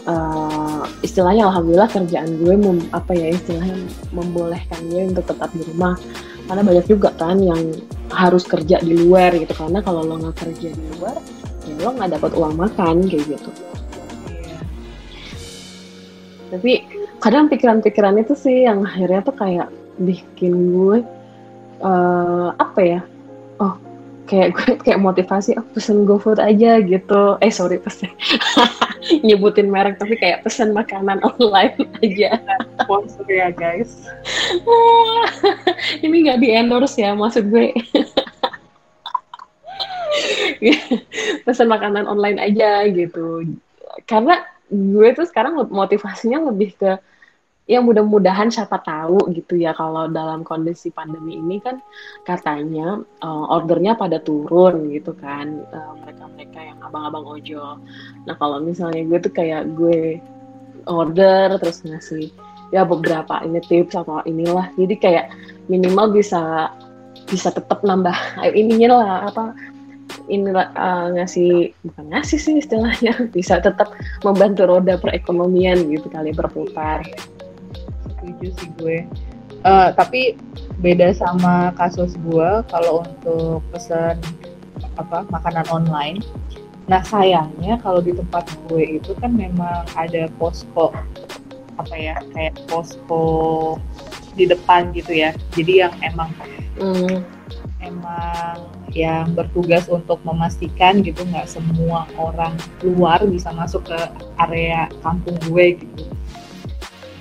uh, 0.06 0.87
istilahnya 1.02 1.50
alhamdulillah 1.50 1.90
kerjaan 1.90 2.30
gue 2.38 2.54
mem, 2.54 2.78
apa 2.94 3.11
ya 3.16 3.35
istilahnya 3.35 3.74
membolehkan 4.14 4.80
gue 4.87 5.02
untuk 5.11 5.26
tetap 5.26 5.50
di 5.50 5.66
rumah 5.66 5.98
karena 6.50 6.66
banyak 6.66 6.86
juga 6.90 7.14
kan 7.14 7.38
yang 7.38 7.78
harus 8.10 8.42
kerja 8.42 8.82
di 8.82 8.98
luar 8.98 9.30
gitu. 9.38 9.54
Karena 9.54 9.78
kalau 9.86 10.02
lo 10.02 10.18
nggak 10.18 10.34
kerja 10.42 10.74
di 10.74 10.84
luar 10.98 11.14
ya 11.62 11.74
lo 11.78 11.94
nggak 11.94 12.10
dapat 12.18 12.30
uang 12.34 12.54
makan 12.58 13.06
kayak 13.06 13.38
gitu. 13.38 13.50
Tapi 16.50 16.72
kadang 17.22 17.46
pikiran-pikiran 17.46 18.18
itu 18.18 18.34
sih 18.34 18.66
yang 18.66 18.82
akhirnya 18.82 19.22
tuh 19.22 19.36
kayak 19.38 19.70
bikin 20.02 20.74
gue 20.74 21.06
uh, 21.86 22.50
apa 22.58 22.80
ya? 22.82 23.00
Oh 23.62 23.78
kayak 24.30 24.48
gue 24.56 24.78
kayak 24.86 25.02
motivasi 25.02 25.58
oh 25.58 25.66
pesen 25.74 26.06
GoFood 26.06 26.38
aja 26.38 26.78
gitu. 26.78 27.34
Eh 27.42 27.50
sorry 27.50 27.82
pesen. 27.82 28.14
Nyebutin 29.26 29.74
merek 29.74 29.98
tapi 29.98 30.14
kayak 30.14 30.46
pesen 30.46 30.70
makanan 30.70 31.18
online 31.28 31.74
aja. 32.00 32.38
Sponsor 32.78 33.26
ya 33.26 33.50
guys. 33.50 34.06
Ini 35.98 36.16
nggak 36.30 36.38
di 36.38 36.48
endorse 36.54 37.02
ya 37.02 37.12
maksud 37.18 37.50
gue. 37.50 37.74
Pesan 41.42 41.66
makanan 41.66 42.06
online 42.06 42.38
aja 42.38 42.86
gitu. 42.86 43.42
Karena 44.06 44.44
gue 44.70 45.08
tuh 45.18 45.26
sekarang 45.26 45.58
motivasinya 45.66 46.46
lebih 46.46 46.78
ke 46.78 47.00
ya 47.70 47.78
mudah-mudahan 47.78 48.50
siapa 48.50 48.83
tahu 48.83 49.30
gitu 49.30 49.54
ya 49.54 49.70
kalau 49.78 50.11
dalam 50.11 50.42
kondisi 50.42 50.90
pandemi 50.90 51.38
ini 51.38 51.62
kan 51.62 51.78
katanya 52.26 52.98
uh, 53.22 53.46
ordernya 53.46 53.94
pada 53.94 54.18
turun 54.18 54.90
gitu 54.90 55.14
kan 55.14 55.62
uh, 55.70 55.94
mereka-mereka 56.02 56.59
yang 56.59 56.78
abang-abang 56.83 57.38
ojol. 57.38 57.78
Nah 58.26 58.35
kalau 58.42 58.59
misalnya 58.59 59.06
gue 59.06 59.18
tuh 59.22 59.30
kayak 59.30 59.70
gue 59.78 60.18
order 60.90 61.54
terus 61.62 61.87
ngasih 61.87 62.35
ya 62.74 62.83
beberapa 62.83 63.38
ini 63.46 63.62
tips 63.62 63.94
atau 63.94 64.18
inilah 64.26 64.66
jadi 64.74 64.94
kayak 64.98 65.26
minimal 65.70 66.11
bisa 66.11 66.74
bisa 67.30 67.54
tetap 67.54 67.87
nambah 67.87 68.14
ininya 68.50 68.88
lah 68.98 69.14
apa 69.30 69.54
ini 70.30 70.50
uh, 70.54 71.11
ngasih 71.14 71.74
bukan 71.87 72.04
ngasih 72.11 72.38
sih 72.38 72.54
istilahnya 72.59 73.14
bisa 73.37 73.62
tetap 73.62 73.94
membantu 74.26 74.66
roda 74.66 74.98
perekonomian 74.98 75.87
gitu 75.90 76.06
kali 76.11 76.35
berputar 76.35 77.02
setuju 78.40 78.57
sih 78.57 78.70
gue 78.81 78.98
uh, 79.68 79.92
tapi 79.92 80.40
beda 80.81 81.12
sama 81.12 81.76
kasus 81.76 82.16
gue 82.24 82.50
kalau 82.72 83.05
untuk 83.05 83.61
pesan 83.68 84.16
apa 84.96 85.29
makanan 85.29 85.68
online 85.68 86.24
nah 86.88 87.05
sayangnya 87.05 87.76
kalau 87.85 88.00
di 88.00 88.16
tempat 88.16 88.48
gue 88.66 88.96
itu 88.96 89.12
kan 89.20 89.37
memang 89.37 89.85
ada 89.94 90.26
posko 90.40 90.90
apa 91.76 91.94
ya 91.94 92.16
kayak 92.33 92.57
posko 92.64 93.76
di 94.35 94.48
depan 94.48 94.88
gitu 94.96 95.12
ya 95.12 95.37
jadi 95.53 95.87
yang 95.87 95.94
emang 96.00 96.31
mm. 96.81 97.20
emang 97.85 98.57
yang 98.90 99.37
bertugas 99.38 99.87
untuk 99.87 100.18
memastikan 100.26 100.98
gitu 101.05 101.22
nggak 101.29 101.46
semua 101.46 102.11
orang 102.18 102.59
luar 102.83 103.22
bisa 103.29 103.55
masuk 103.55 103.87
ke 103.87 104.00
area 104.42 104.90
kampung 104.98 105.38
gue 105.46 105.79
gitu. 105.79 106.05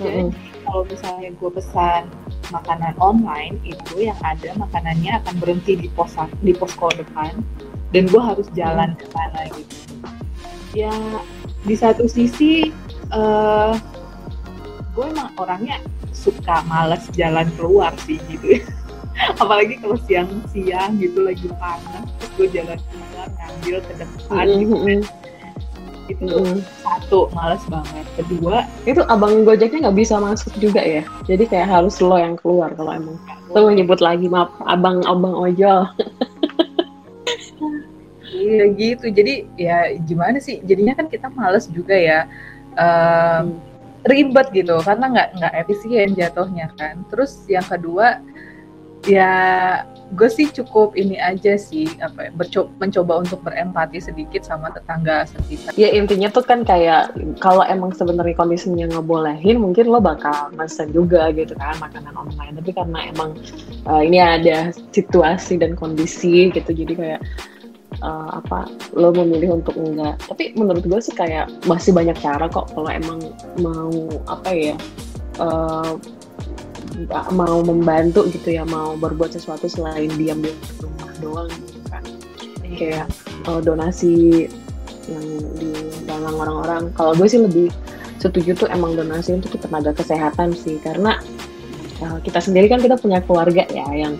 Jadi 0.02 0.49
kalau 0.70 0.86
misalnya 0.86 1.34
gue 1.34 1.50
pesan 1.50 2.06
makanan 2.54 2.94
online 3.02 3.58
itu 3.66 4.06
yang 4.06 4.18
ada 4.22 4.54
makanannya 4.54 5.18
akan 5.18 5.34
berhenti 5.42 5.74
di 5.74 5.90
pos 5.90 6.14
di 6.46 6.54
posko 6.54 6.94
depan 6.94 7.42
dan 7.90 8.06
gue 8.06 8.22
harus 8.22 8.46
jalan 8.54 8.94
ke 8.94 9.02
sana 9.10 9.50
gitu. 9.50 9.76
Ya 10.70 10.94
di 11.66 11.74
satu 11.74 12.06
sisi 12.06 12.70
uh, 13.10 13.74
gue 14.94 15.06
emang 15.10 15.34
orangnya 15.42 15.82
suka 16.14 16.62
males 16.70 17.02
jalan 17.18 17.50
keluar 17.58 17.90
sih 18.06 18.22
gitu. 18.30 18.62
Apalagi 19.42 19.82
kalau 19.82 19.98
siang-siang 20.06 21.02
gitu 21.02 21.26
lagi 21.26 21.50
panas 21.58 22.06
terus 22.22 22.30
gue 22.38 22.62
jalan 22.62 22.78
keluar 22.78 23.26
ngambil 23.26 23.76
ke 23.82 23.92
depan 23.98 24.44
gitu 24.54 24.76
kan 24.86 25.00
itu 26.10 26.26
mm 26.26 26.44
-hmm. 26.44 26.58
satu 26.82 27.30
males 27.32 27.62
banget. 27.70 28.06
Kedua 28.18 28.66
itu 28.84 29.00
abang 29.06 29.46
gojeknya 29.46 29.88
nggak 29.88 29.98
bisa 29.98 30.18
masuk 30.18 30.52
juga 30.58 30.82
ya? 30.82 31.02
Jadi 31.24 31.46
kayak 31.46 31.70
harus 31.70 32.02
lo 32.02 32.18
yang 32.18 32.34
keluar 32.38 32.74
kalau 32.74 32.92
emang. 32.94 33.16
Lo 33.54 33.70
nyebut 33.70 34.02
lagi 34.02 34.26
maaf 34.26 34.50
abang 34.66 35.02
abang 35.06 35.34
ojol. 35.34 35.86
Iya 38.30 38.64
gitu. 38.78 39.06
Jadi 39.10 39.44
ya 39.58 39.92
gimana 40.06 40.38
sih? 40.38 40.62
Jadinya 40.64 40.96
kan 40.96 41.06
kita 41.10 41.28
males 41.34 41.66
juga 41.68 41.92
ya. 41.98 42.24
Um, 42.78 43.58
ribet 44.06 44.48
gitu. 44.54 44.80
Karena 44.80 45.12
nggak 45.12 45.28
nggak 45.36 45.54
efisien 45.66 46.16
jatuhnya 46.16 46.72
kan. 46.78 47.04
Terus 47.12 47.44
yang 47.50 47.66
kedua 47.66 48.22
ya 49.04 49.32
gue 50.10 50.28
sih 50.30 50.50
cukup 50.50 50.98
ini 50.98 51.14
aja 51.22 51.54
sih 51.54 51.86
apa 52.02 52.28
ya, 52.28 52.30
mencoba 52.82 53.22
untuk 53.22 53.46
berempati 53.46 54.02
sedikit 54.02 54.42
sama 54.42 54.74
tetangga 54.74 55.26
sekitar. 55.30 55.70
Ya 55.78 55.94
intinya 55.94 56.26
tuh 56.26 56.42
kan 56.42 56.66
kayak 56.66 57.14
kalau 57.38 57.62
emang 57.62 57.94
sebenarnya 57.94 58.34
kondisinya 58.34 58.90
ngebolehin 58.90 59.62
mungkin 59.62 59.86
lo 59.86 60.02
bakal 60.02 60.50
mesen 60.58 60.90
juga 60.90 61.30
gitu 61.30 61.54
kan 61.54 61.78
makanan 61.78 62.14
online. 62.18 62.58
Tapi 62.58 62.70
karena 62.74 62.98
emang 63.06 63.38
uh, 63.86 64.02
ini 64.02 64.18
ada 64.18 64.74
situasi 64.90 65.62
dan 65.62 65.78
kondisi 65.78 66.50
gitu 66.50 66.70
jadi 66.74 66.92
kayak 66.98 67.20
uh, 68.02 68.42
apa 68.42 68.66
lo 68.98 69.14
memilih 69.14 69.62
untuk 69.62 69.78
enggak. 69.78 70.18
Tapi 70.26 70.58
menurut 70.58 70.82
gue 70.82 71.00
sih 71.02 71.14
kayak 71.14 71.46
masih 71.70 71.94
banyak 71.94 72.18
cara 72.18 72.50
kok 72.50 72.74
kalau 72.74 72.90
emang 72.90 73.22
mau 73.62 73.94
apa 74.26 74.50
ya 74.50 74.74
uh, 75.38 75.94
mau 77.32 77.62
membantu 77.62 78.26
gitu 78.28 78.54
ya 78.54 78.66
mau 78.66 78.98
berbuat 78.98 79.32
sesuatu 79.32 79.70
selain 79.70 80.10
diam 80.18 80.42
di 80.42 80.52
rumah 80.82 81.12
doang 81.22 81.50
gitu 81.50 81.80
kan. 81.88 82.02
Kayak 82.76 83.06
uh, 83.46 83.60
donasi 83.60 84.46
yang 85.10 85.26
di 85.58 85.70
dalam 86.06 86.34
orang-orang. 86.38 86.82
Kalau 86.94 87.12
gue 87.16 87.26
sih 87.26 87.40
lebih 87.40 87.68
setuju 88.20 88.52
tuh 88.54 88.68
emang 88.68 88.94
donasi 88.94 89.34
untuk 89.36 89.54
tenaga 89.58 89.94
kesehatan 89.96 90.54
sih. 90.54 90.78
Karena 90.82 91.18
uh, 92.04 92.18
kita 92.22 92.38
sendiri 92.42 92.70
kan 92.70 92.82
kita 92.82 92.98
punya 92.98 93.22
keluarga 93.24 93.64
ya 93.70 93.86
yang 93.94 94.14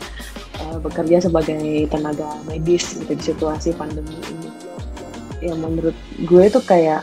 uh, 0.64 0.78
bekerja 0.78 1.26
sebagai 1.26 1.88
tenaga 1.90 2.38
medis 2.46 2.96
gitu 2.96 3.12
di 3.12 3.24
situasi 3.24 3.74
pandemi 3.74 4.14
ini. 4.14 4.48
Yang 5.40 5.58
menurut 5.58 5.96
gue 6.26 6.44
tuh 6.52 6.62
kayak 6.64 7.02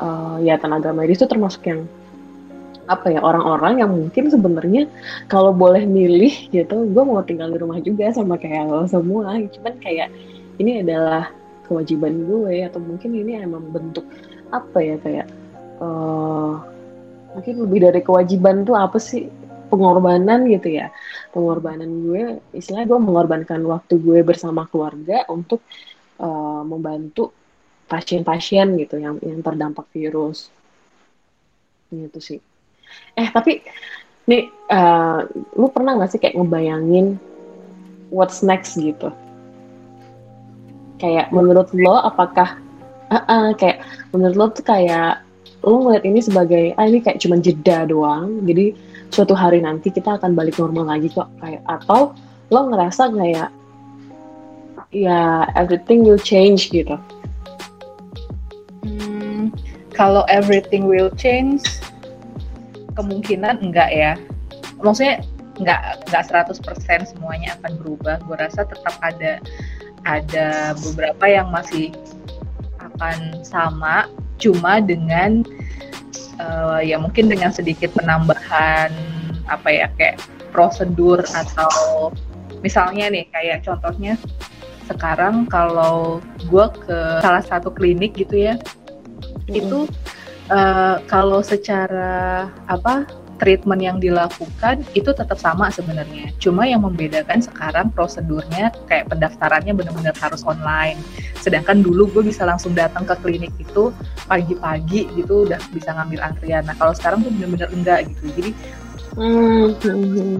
uh, 0.00 0.40
ya 0.40 0.56
tenaga 0.56 0.90
medis 0.96 1.20
tuh 1.20 1.28
termasuk 1.28 1.62
yang 1.68 1.84
apa 2.90 3.06
ya 3.14 3.22
orang-orang 3.22 3.86
yang 3.86 3.90
mungkin 3.94 4.34
sebenarnya 4.34 4.90
kalau 5.30 5.54
boleh 5.54 5.86
milih 5.86 6.50
gitu 6.50 6.90
gue 6.90 7.02
mau 7.06 7.22
tinggal 7.22 7.54
di 7.54 7.58
rumah 7.62 7.78
juga 7.78 8.10
sama 8.10 8.34
kayak 8.34 8.66
lo 8.66 8.82
semua. 8.90 9.38
Cuman 9.38 9.78
kayak 9.78 10.10
ini 10.58 10.82
adalah 10.82 11.30
kewajiban 11.70 12.26
gue 12.26 12.66
atau 12.66 12.82
mungkin 12.82 13.14
ini 13.14 13.38
emang 13.38 13.70
bentuk 13.70 14.02
apa 14.50 14.82
ya 14.82 14.98
kayak 14.98 15.30
uh, 15.78 16.58
mungkin 17.38 17.54
lebih 17.62 17.78
dari 17.86 18.00
kewajiban 18.02 18.66
tuh 18.66 18.74
apa 18.74 18.98
sih? 18.98 19.30
Pengorbanan 19.70 20.50
gitu 20.50 20.82
ya. 20.82 20.90
Pengorbanan 21.30 21.86
gue 22.10 22.42
istilah 22.58 22.82
gue 22.90 22.98
mengorbankan 22.98 23.62
waktu 23.70 24.02
gue 24.02 24.26
bersama 24.26 24.66
keluarga 24.66 25.22
untuk 25.30 25.62
uh, 26.18 26.66
membantu 26.66 27.30
pasien-pasien 27.86 28.74
gitu 28.82 28.98
yang 28.98 29.22
yang 29.22 29.38
terdampak 29.46 29.86
virus. 29.94 30.50
Gitu 31.94 32.18
sih 32.18 32.49
Eh 33.18 33.28
tapi 33.30 33.62
nih 34.30 34.46
uh, 34.70 35.26
lu 35.58 35.66
pernah 35.72 35.98
gak 35.98 36.14
sih 36.14 36.20
kayak 36.22 36.38
ngebayangin 36.38 37.18
what's 38.12 38.40
next 38.44 38.78
gitu? 38.78 39.10
Kayak 41.00 41.32
menurut 41.32 41.72
lo 41.72 41.96
apakah 42.00 42.60
uh, 43.10 43.18
uh, 43.26 43.48
kayak 43.58 43.82
menurut 44.14 44.36
lo 44.38 44.46
tuh 44.54 44.64
kayak 44.64 45.22
lo 45.60 45.84
ngeliat 45.84 46.04
ini 46.08 46.20
sebagai 46.24 46.72
ah 46.80 46.88
ini 46.88 47.04
kayak 47.04 47.20
cuma 47.20 47.36
jeda 47.36 47.84
doang 47.84 48.40
jadi 48.48 48.72
suatu 49.12 49.36
hari 49.36 49.60
nanti 49.60 49.92
kita 49.92 50.16
akan 50.16 50.32
balik 50.32 50.56
normal 50.56 50.88
lagi 50.88 51.12
kok 51.12 51.28
kayak 51.42 51.60
atau 51.68 52.16
lo 52.48 52.60
ngerasa 52.72 53.12
kayak 53.12 53.50
ya 54.90 55.44
everything 55.60 56.00
will 56.00 56.18
change 56.18 56.72
gitu 56.72 56.96
hmm, 58.82 59.52
kalau 59.92 60.24
everything 60.32 60.88
will 60.88 61.12
change 61.20 61.60
kemungkinan 63.00 63.64
enggak 63.64 63.90
ya 63.90 64.12
maksudnya 64.84 65.24
enggak 65.56 66.04
enggak 66.08 66.22
100% 66.52 67.10
semuanya 67.16 67.56
akan 67.60 67.72
berubah 67.80 68.20
gue 68.28 68.36
rasa 68.36 68.68
tetap 68.68 68.96
ada 69.00 69.40
ada 70.04 70.76
beberapa 70.76 71.24
yang 71.28 71.48
masih 71.52 71.92
akan 72.80 73.40
sama 73.44 74.08
cuma 74.40 74.80
dengan 74.80 75.44
uh, 76.40 76.80
ya 76.80 76.96
mungkin 76.96 77.28
dengan 77.28 77.52
sedikit 77.52 77.92
penambahan 77.96 78.92
apa 79.48 79.68
ya 79.68 79.86
kayak 80.00 80.20
prosedur 80.52 81.20
atau 81.36 82.08
misalnya 82.64 83.08
nih 83.12 83.24
kayak 83.32 83.64
contohnya 83.64 84.16
sekarang 84.90 85.46
kalau 85.46 86.18
gue 86.50 86.66
ke 86.82 86.98
salah 87.22 87.44
satu 87.44 87.70
klinik 87.70 88.16
gitu 88.18 88.50
ya 88.50 88.54
hmm. 88.56 89.54
itu 89.54 89.78
uh, 90.50 91.00
kalau 91.06 91.40
secara 91.40 92.50
apa 92.66 93.06
treatment 93.40 93.80
yang 93.80 93.96
dilakukan 93.96 94.84
itu 94.92 95.10
tetap 95.16 95.40
sama 95.40 95.72
sebenarnya. 95.72 96.28
Cuma 96.36 96.68
yang 96.68 96.84
membedakan 96.84 97.40
sekarang 97.40 97.88
prosedurnya 97.88 98.68
kayak 98.84 99.08
pendaftarannya 99.08 99.72
benar-benar 99.72 100.12
harus 100.20 100.44
online. 100.44 101.00
Sedangkan 101.40 101.80
dulu 101.80 102.12
gue 102.12 102.28
bisa 102.28 102.44
langsung 102.44 102.76
datang 102.76 103.08
ke 103.08 103.16
klinik 103.24 103.50
itu 103.56 103.96
pagi-pagi 104.28 105.08
gitu 105.16 105.48
udah 105.48 105.56
bisa 105.72 105.96
ngambil 105.96 106.20
antrian. 106.20 106.68
Nah 106.68 106.76
kalau 106.76 106.92
sekarang 106.92 107.24
tuh 107.24 107.32
benar-benar 107.32 107.72
enggak 107.72 107.98
gitu. 108.12 108.24
Jadi 108.36 108.50
hmm. 109.16 110.36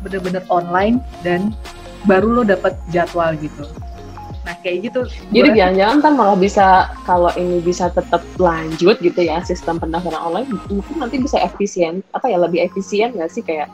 benar-benar 0.00 0.42
online 0.48 1.04
dan 1.20 1.52
baru 2.08 2.40
lo 2.40 2.42
dapet 2.48 2.72
jadwal 2.88 3.36
gitu. 3.36 3.68
Nah 4.46 4.56
kayak 4.64 4.88
gitu. 4.88 5.00
Jadi 5.32 5.48
jangan-jangan 5.52 5.98
kan 6.00 6.12
malah 6.16 6.38
bisa 6.38 6.88
kalau 7.04 7.28
ini 7.36 7.60
bisa 7.60 7.92
tetap 7.92 8.24
lanjut 8.40 8.96
gitu 9.04 9.20
ya 9.20 9.44
sistem 9.44 9.76
pendaftaran 9.76 10.16
online 10.16 10.48
mungkin 10.72 10.96
nanti 10.96 11.20
bisa 11.20 11.36
efisien 11.40 12.00
apa 12.16 12.28
ya 12.28 12.40
lebih 12.40 12.64
efisien 12.64 13.12
nggak 13.12 13.30
sih 13.30 13.44
kayak 13.44 13.68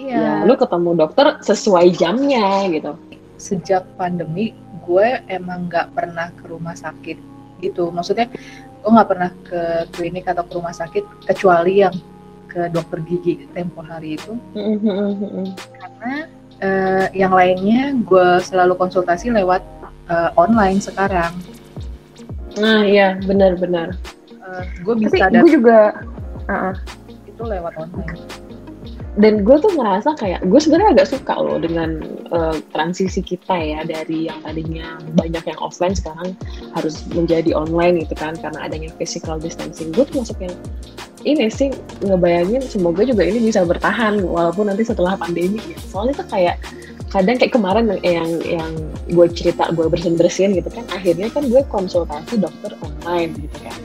Iya. 0.00 0.16
Ya, 0.16 0.32
lu 0.48 0.54
ketemu 0.56 0.90
dokter 0.96 1.26
sesuai 1.44 1.92
jamnya 1.92 2.64
gitu. 2.72 2.96
Sejak 3.36 3.84
pandemi, 4.00 4.56
gue 4.84 5.20
emang 5.28 5.68
nggak 5.68 5.92
pernah 5.92 6.32
ke 6.32 6.44
rumah 6.48 6.72
sakit 6.72 7.20
gitu. 7.60 7.92
Maksudnya, 7.92 8.32
gue 8.80 8.90
nggak 8.90 9.10
pernah 9.10 9.30
ke 9.44 9.60
klinik 9.92 10.24
atau 10.28 10.44
ke 10.48 10.52
rumah 10.56 10.72
sakit 10.72 11.04
kecuali 11.28 11.84
yang 11.84 11.94
ke 12.48 12.72
dokter 12.72 12.98
gigi 13.04 13.44
tempo 13.52 13.84
hari 13.84 14.16
itu. 14.16 14.32
Karena 15.76 16.14
uh, 16.64 17.06
yang 17.12 17.32
lainnya 17.36 17.92
gue 18.00 18.28
selalu 18.40 18.74
konsultasi 18.80 19.30
lewat 19.30 19.60
uh, 20.10 20.30
online 20.34 20.82
sekarang. 20.82 21.32
Nah 22.58 22.82
iya 22.82 23.16
benar-benar. 23.22 23.94
Uh, 24.42 24.62
gue 24.82 24.94
bisa. 25.06 25.30
Tapi 25.30 25.38
gue 25.38 25.50
juga 25.62 25.94
uh 26.50 26.52
-uh. 26.52 26.74
itu 27.24 27.42
lewat 27.46 27.78
online. 27.78 28.18
Dan 29.18 29.42
gue 29.42 29.56
tuh 29.58 29.74
ngerasa 29.74 30.14
kayak 30.22 30.46
gue 30.46 30.60
sebenarnya 30.62 31.02
agak 31.02 31.08
suka 31.10 31.34
loh 31.34 31.58
dengan 31.58 31.98
uh, 32.30 32.54
transisi 32.70 33.18
kita 33.18 33.58
ya 33.58 33.82
dari 33.82 34.30
yang 34.30 34.38
tadinya 34.46 35.02
banyak 35.18 35.42
yang 35.50 35.58
offline 35.58 35.98
sekarang 35.98 36.38
harus 36.78 37.02
menjadi 37.10 37.50
online 37.50 38.06
gitu 38.06 38.14
kan 38.14 38.38
karena 38.38 38.70
adanya 38.70 38.90
physical 39.02 39.36
distancing. 39.36 39.90
Gue 39.90 40.06
tuh 40.06 40.22
masuk 40.22 40.38
yang 40.38 40.54
ini 41.26 41.52
sih 41.52 41.74
ngebayangin 42.00 42.64
semoga 42.64 43.04
juga 43.04 43.26
ini 43.26 43.44
bisa 43.44 43.66
bertahan 43.66 44.22
walaupun 44.24 44.70
nanti 44.70 44.86
setelah 44.86 45.18
pandemi 45.18 45.58
ya. 45.58 45.78
Soalnya 45.90 46.22
tuh 46.22 46.28
kayak 46.30 46.56
kadang 47.10 47.36
kayak 47.42 47.52
kemarin 47.52 47.90
yang 48.06 48.30
yang 48.46 48.70
gue 49.10 49.26
cerita 49.34 49.66
gue 49.74 49.90
bersin 49.90 50.14
bersin 50.14 50.54
gitu 50.54 50.70
kan 50.70 50.86
akhirnya 50.94 51.26
kan 51.34 51.42
gue 51.50 51.62
konsultasi 51.66 52.38
dokter 52.38 52.78
online 52.86 53.34
gitu 53.34 53.58
kan. 53.66 53.78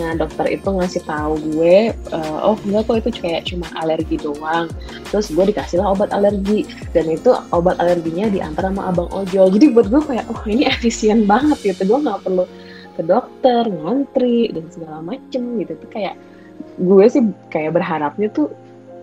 Nah 0.00 0.16
dokter 0.16 0.48
itu 0.48 0.64
ngasih 0.64 1.04
tahu 1.04 1.36
gue 1.52 1.92
uh, 2.16 2.38
oh 2.40 2.56
enggak 2.64 2.88
kok 2.88 2.96
itu 3.04 3.10
kayak 3.20 3.44
cuma 3.44 3.68
alergi 3.76 4.16
doang. 4.16 4.72
Terus 5.12 5.28
gue 5.28 5.44
dikasih 5.52 5.84
lah 5.84 5.92
obat 5.92 6.08
alergi. 6.16 6.64
Dan 6.96 7.12
itu 7.12 7.36
obat 7.52 7.76
alerginya 7.76 8.32
diantar 8.32 8.72
sama 8.72 8.88
abang 8.88 9.12
ojol 9.12 9.52
jadi 9.52 9.66
buat 9.76 9.92
gue 9.92 10.00
kayak 10.00 10.24
oh 10.32 10.40
ini 10.48 10.64
efisien 10.64 11.28
banget 11.28 11.60
gitu. 11.60 11.84
Gue 11.84 12.00
nggak 12.00 12.24
perlu 12.24 12.48
ke 12.96 13.02
dokter 13.04 13.68
ngantri 13.68 14.48
dan 14.56 14.64
segala 14.72 15.04
macem 15.04 15.60
gitu. 15.60 15.76
Tuh 15.76 15.90
kayak 15.92 16.16
gue 16.80 17.04
sih 17.12 17.20
kayak 17.52 17.76
berharapnya 17.76 18.32
tuh 18.32 18.48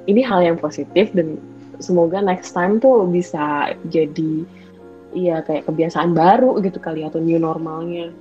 ini 0.10 0.26
hal 0.26 0.42
yang 0.42 0.58
positif 0.58 1.14
dan 1.14 1.38
semoga 1.78 2.22
next 2.22 2.54
time 2.54 2.82
tuh 2.82 3.06
bisa 3.10 3.74
jadi 3.90 4.46
iya 5.14 5.42
kayak 5.46 5.70
kebiasaan 5.70 6.14
baru 6.14 6.58
gitu 6.62 6.78
kali 6.82 7.06
atau 7.06 7.22
new 7.22 7.38
normalnya 7.38 8.12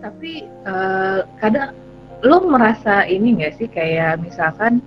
tapi 0.00 0.44
uh, 0.68 1.24
kadang 1.40 1.72
lo 2.24 2.44
merasa 2.48 3.04
ini 3.04 3.40
nggak 3.40 3.54
sih 3.60 3.68
kayak 3.68 4.20
misalkan 4.20 4.80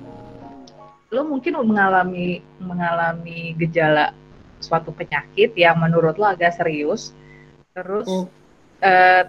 lo 1.10 1.26
mungkin 1.26 1.58
mengalami 1.58 2.42
mengalami 2.62 3.58
gejala 3.58 4.14
suatu 4.62 4.94
penyakit 4.94 5.54
yang 5.58 5.82
menurut 5.82 6.18
lo 6.22 6.30
agak 6.30 6.54
serius 6.58 7.14
terus 7.74 8.06
mm. 8.06 8.28
uh, 8.86 9.24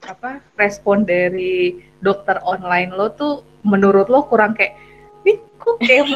apa 0.00 0.40
respon 0.56 1.04
dari 1.04 1.76
dokter 2.00 2.40
online 2.40 2.96
lo 2.96 3.12
tuh 3.12 3.44
menurut 3.68 4.08
lo 4.08 4.24
kurang 4.24 4.56
kayak 4.56 4.72
nih 5.28 5.36
kok 5.60 5.76
kayak 5.84 6.08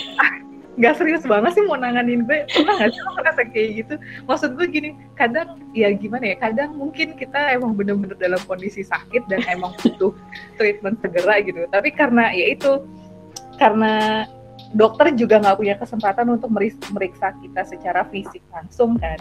nggak 0.74 0.94
serius 0.98 1.22
banget 1.22 1.54
sih 1.54 1.64
mau 1.66 1.78
nanganin 1.78 2.26
gue. 2.26 2.46
Pernah 2.50 2.74
nggak 2.82 2.90
sih 2.90 3.00
lo 3.02 3.10
merasa 3.14 3.42
kayak 3.46 3.68
gitu? 3.78 3.94
Maksud 4.26 4.50
gue 4.58 4.66
gini 4.66 4.90
kadang 5.14 5.62
ya 5.70 5.94
gimana 5.94 6.34
ya 6.34 6.36
kadang 6.38 6.74
mungkin 6.74 7.14
kita 7.14 7.54
emang 7.54 7.78
bener-bener 7.78 8.18
dalam 8.18 8.40
kondisi 8.46 8.82
sakit 8.82 9.30
dan 9.30 9.40
emang 9.46 9.74
butuh 9.82 10.10
treatment 10.58 10.98
segera 10.98 11.38
gitu. 11.46 11.66
Tapi 11.70 11.94
karena 11.94 12.34
ya 12.34 12.46
itu 12.50 12.82
karena 13.58 14.26
dokter 14.74 15.14
juga 15.14 15.38
nggak 15.38 15.58
punya 15.62 15.74
kesempatan 15.78 16.26
untuk 16.34 16.50
meriksa 16.90 17.30
kita 17.38 17.62
secara 17.62 18.02
fisik 18.10 18.42
langsung 18.50 18.98
kan. 18.98 19.18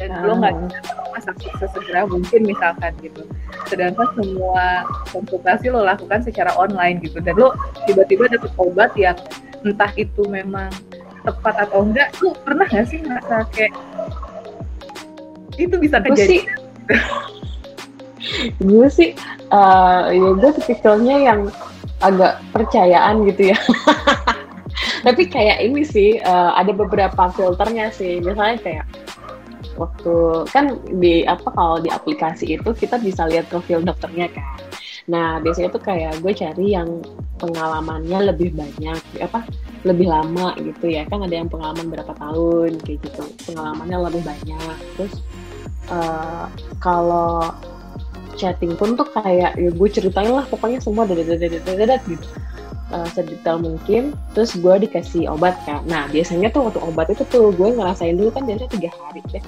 Dan 0.00 0.16
lo 0.24 0.32
nggak 0.40 0.54
ah. 0.56 0.60
bisa 0.64 0.92
rumah 0.96 1.22
sakit 1.22 1.52
sesegera 1.60 2.08
mungkin 2.08 2.40
misalkan 2.48 2.92
gitu. 3.04 3.22
Sedangkan 3.68 4.08
semua 4.18 4.88
konsultasi 5.12 5.68
lo 5.70 5.84
lakukan 5.86 6.24
secara 6.24 6.50
online 6.58 6.98
gitu. 7.04 7.20
Dan 7.22 7.36
lo 7.38 7.54
tiba-tiba 7.86 8.26
dapet 8.32 8.50
obat 8.58 8.90
yang 8.96 9.14
entah 9.64 9.92
itu 9.96 10.22
memang 10.28 10.70
tepat 11.20 11.68
atau 11.68 11.84
enggak 11.84 12.16
lo 12.24 12.32
pernah 12.40 12.64
nggak 12.64 12.86
sih 12.88 12.98
ngerasa 13.04 13.44
kayak 13.52 13.74
itu 15.60 15.76
bisa 15.76 16.00
terjadi? 16.00 16.48
gue 18.60 18.88
sih 18.88 19.12
uh, 19.56 20.08
ya 20.08 20.30
gue 20.32 20.50
tipikalnya 20.60 21.16
yang 21.20 21.40
agak 22.00 22.40
percayaan 22.52 23.28
gitu 23.28 23.52
ya. 23.52 23.58
Tapi 25.06 25.22
kayak 25.28 25.64
ini 25.64 25.84
sih 25.84 26.16
uh, 26.20 26.56
ada 26.56 26.72
beberapa 26.72 27.28
filternya 27.32 27.92
sih. 27.92 28.20
Misalnya 28.24 28.56
kayak 28.60 28.86
waktu 29.76 30.44
kan 30.52 30.76
di 31.00 31.24
apa 31.24 31.48
kalau 31.52 31.80
di 31.80 31.88
aplikasi 31.88 32.56
itu 32.60 32.70
kita 32.76 33.00
bisa 33.00 33.28
lihat 33.28 33.48
profil 33.48 33.84
dokternya 33.84 34.32
kan. 34.32 34.44
Nah 35.08 35.40
biasanya 35.40 35.70
tuh 35.72 35.82
kayak 35.82 36.20
gue 36.20 36.32
cari 36.34 36.76
yang 36.76 37.00
pengalamannya 37.40 38.34
lebih 38.34 38.52
banyak, 38.52 39.00
apa 39.22 39.48
lebih 39.88 40.10
lama 40.10 40.52
gitu 40.60 40.92
ya. 40.92 41.08
Kan 41.08 41.24
ada 41.24 41.34
yang 41.40 41.48
pengalaman 41.48 41.88
berapa 41.88 42.12
tahun 42.12 42.76
kayak 42.84 42.98
gitu. 43.06 43.24
Pengalamannya 43.48 43.98
lebih 44.10 44.22
banyak. 44.26 44.76
Terus 44.98 45.14
uh, 45.88 46.50
kalau 46.82 47.54
chatting 48.40 48.72
pun 48.72 48.96
tuh 48.96 49.04
kayak 49.12 49.52
ya 49.60 49.68
gue 49.68 49.88
ceritain 49.92 50.32
lah 50.32 50.48
pokoknya 50.48 50.80
semua 50.80 51.04
dari 51.04 51.28
gitu 51.28 52.24
uh, 52.90 53.08
sedetail 53.10 53.58
mungkin 53.58 54.14
terus 54.36 54.54
gue 54.54 54.74
dikasih 54.86 55.30
obat 55.30 55.56
kan 55.64 55.82
nah 55.88 56.06
biasanya 56.10 56.50
tuh 56.52 56.68
waktu 56.70 56.80
obat 56.82 57.06
itu 57.10 57.24
tuh 57.30 57.50
gue 57.54 57.74
ngerasain 57.74 58.14
dulu 58.18 58.30
kan 58.34 58.44
biasanya 58.46 58.70
tiga 58.70 58.90
hari 58.94 59.20
deh 59.30 59.44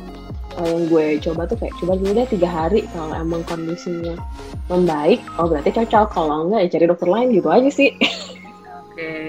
uh, 0.59 0.67
yang 0.67 0.85
gue 0.89 1.07
coba 1.23 1.47
tuh 1.47 1.57
kayak 1.61 1.75
coba 1.81 1.93
dulu 2.01 2.11
deh 2.17 2.29
tiga 2.29 2.49
hari 2.49 2.85
kalau 2.93 3.15
emang 3.17 3.43
kondisinya 3.49 4.17
membaik. 4.71 5.21
Oh 5.37 5.51
berarti 5.51 5.75
cocok. 5.75 6.09
Kalau 6.15 6.49
enggak 6.49 6.61
ya 6.65 6.69
cari 6.79 6.87
dokter 6.89 7.09
lain 7.11 7.29
gitu 7.37 7.49
aja 7.53 7.69
sih. 7.69 7.93
Oke. 8.01 8.97
Okay. 8.97 9.25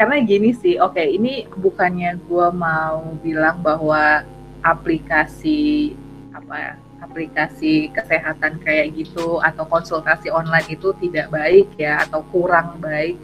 karena 0.00 0.16
gini 0.24 0.56
sih 0.56 0.80
oke 0.80 0.96
okay, 0.96 1.12
ini 1.12 1.44
bukannya 1.60 2.16
gue 2.24 2.48
mau 2.56 3.04
bilang 3.20 3.60
bahwa 3.60 4.24
aplikasi 4.64 5.92
apa 6.32 6.54
ya 6.56 6.72
aplikasi 7.00 7.90
kesehatan 7.90 8.60
kayak 8.62 8.94
gitu 8.94 9.40
atau 9.40 9.64
konsultasi 9.66 10.28
online 10.30 10.68
itu 10.68 10.92
tidak 11.00 11.32
baik 11.32 11.68
ya 11.80 12.04
atau 12.06 12.24
kurang 12.30 12.78
baik. 12.78 13.16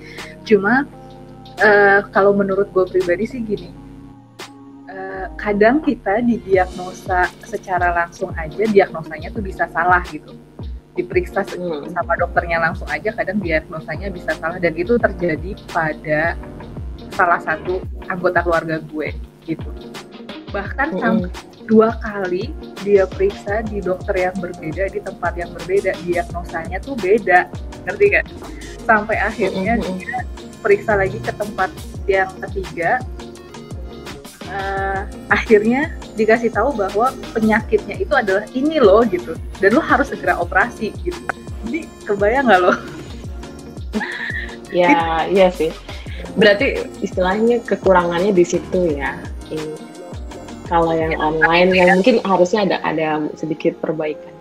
Cuma 0.42 0.88
uh, 1.60 2.00
kalau 2.10 2.32
menurut 2.32 2.68
gue 2.72 2.84
pribadi 2.88 3.24
sih 3.28 3.40
gini, 3.44 3.70
uh, 4.90 5.30
kadang 5.36 5.84
kita 5.84 6.24
didiagnosa 6.24 7.28
secara 7.44 7.92
langsung 7.92 8.32
aja 8.34 8.64
diagnosanya 8.66 9.30
tuh 9.32 9.44
bisa 9.44 9.68
salah 9.70 10.02
gitu. 10.08 10.34
Diperiksa 10.96 11.44
hmm. 11.44 11.92
sama 11.92 12.16
dokternya 12.16 12.56
langsung 12.56 12.88
aja 12.88 13.12
kadang 13.12 13.36
diagnosanya 13.44 14.08
bisa 14.08 14.32
salah 14.40 14.56
dan 14.56 14.72
itu 14.72 14.96
terjadi 14.96 15.52
pada 15.68 16.34
salah 17.12 17.40
satu 17.40 17.84
anggota 18.08 18.40
keluarga 18.40 18.80
gue 18.80 19.12
gitu. 19.44 19.68
Bahkan 20.54 20.88
hmm. 20.94 21.00
sampai 21.02 21.30
dua 21.66 21.98
kali 21.98 22.54
dia 22.86 23.04
periksa 23.04 23.66
di 23.66 23.82
dokter 23.82 24.30
yang 24.30 24.36
berbeda 24.38 24.86
di 24.88 25.00
tempat 25.02 25.34
yang 25.34 25.50
berbeda 25.52 25.92
diagnosanya 26.06 26.78
tuh 26.80 26.94
beda. 26.96 27.50
Ngerti 27.84 28.04
gak 28.14 28.24
sampai 28.86 29.18
akhirnya 29.18 29.74
mm-hmm. 29.76 29.98
dia 29.98 30.18
periksa 30.62 30.94
lagi 30.94 31.18
ke 31.18 31.34
tempat 31.34 31.70
yang 32.06 32.30
ketiga. 32.46 33.02
Uh, 34.46 35.02
akhirnya 35.26 35.90
dikasih 36.14 36.54
tahu 36.54 36.70
bahwa 36.70 37.10
penyakitnya 37.34 37.98
itu 37.98 38.14
adalah 38.14 38.46
ini 38.54 38.78
loh 38.78 39.02
gitu. 39.02 39.34
Dan 39.58 39.74
lo 39.74 39.82
harus 39.82 40.14
segera 40.14 40.38
operasi 40.38 40.94
gitu. 41.02 41.18
Jadi 41.66 41.90
kebayang 42.06 42.46
nggak 42.46 42.60
lo? 42.62 42.72
Ya 44.70 45.26
iya 45.26 45.50
sih. 45.50 45.74
Berarti 46.38 46.86
istilahnya 47.02 47.58
kekurangannya 47.66 48.30
di 48.30 48.44
situ 48.46 48.94
ya 48.94 49.18
ini 49.50 49.85
kalau 50.66 50.92
yang 50.92 51.14
online 51.18 51.70
yang 51.72 51.98
mungkin 51.98 52.20
harusnya 52.22 52.66
ada 52.66 52.76
ada 52.82 53.08
sedikit 53.38 53.78
perbaikan. 53.78 54.34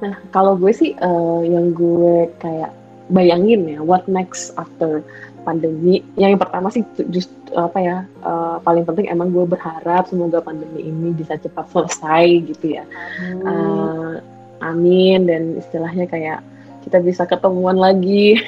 Nah, 0.00 0.16
kalau 0.32 0.56
gue 0.56 0.72
sih 0.72 0.96
uh, 0.96 1.44
yang 1.44 1.76
gue 1.76 2.32
kayak 2.40 2.72
bayangin 3.12 3.66
ya, 3.68 3.80
what 3.84 4.06
next 4.08 4.56
after 4.56 5.04
pandemi. 5.42 6.00
Yang 6.16 6.40
pertama 6.40 6.68
sih 6.72 6.84
just 7.12 7.32
apa 7.52 7.78
ya, 7.80 7.96
uh, 8.24 8.62
paling 8.62 8.86
penting 8.86 9.10
emang 9.10 9.34
gue 9.34 9.44
berharap 9.44 10.08
semoga 10.08 10.40
pandemi 10.40 10.88
ini 10.88 11.12
bisa 11.12 11.36
cepat 11.36 11.68
selesai 11.68 12.26
gitu 12.48 12.80
ya. 12.80 12.84
Hmm. 13.18 13.44
Uh, 13.44 14.12
amin 14.60 15.24
dan 15.24 15.56
istilahnya 15.56 16.04
kayak 16.04 16.40
kita 16.80 16.96
bisa 17.04 17.28
ketemuan 17.28 17.76
lagi, 17.76 18.40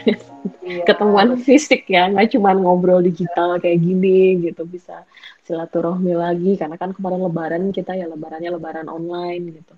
yeah. 0.65 0.85
ketemuan 0.89 1.37
fisik 1.37 1.85
ya, 1.85 2.09
nggak 2.09 2.33
cuma 2.33 2.57
ngobrol 2.57 3.05
digital 3.05 3.61
kayak 3.61 3.85
gini 3.85 4.41
gitu 4.41 4.65
bisa 4.65 5.05
silaturahmi 5.43 6.15
lagi 6.15 6.55
karena 6.55 6.79
kan 6.79 6.95
kemarin 6.95 7.27
lebaran 7.27 7.63
kita 7.75 7.99
ya 7.99 8.07
lebarannya 8.07 8.51
lebaran 8.55 8.87
online 8.87 9.63
gitu. 9.63 9.75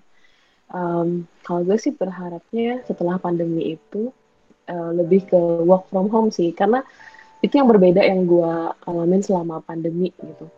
Um, 0.69 1.29
kalau 1.45 1.61
gue 1.61 1.77
sih 1.77 1.93
berharapnya 1.93 2.81
setelah 2.89 3.21
pandemi 3.21 3.77
itu 3.77 4.09
uh, 4.69 4.91
lebih 4.93 5.29
ke 5.29 5.37
work 5.65 5.89
from 5.89 6.09
home 6.09 6.29
sih 6.33 6.49
karena 6.53 6.81
itu 7.41 7.61
yang 7.61 7.69
berbeda 7.69 8.01
yang 8.01 8.25
gue 8.25 8.53
alamin 8.89 9.21
selama 9.21 9.61
pandemi 9.61 10.09
gitu. 10.17 10.49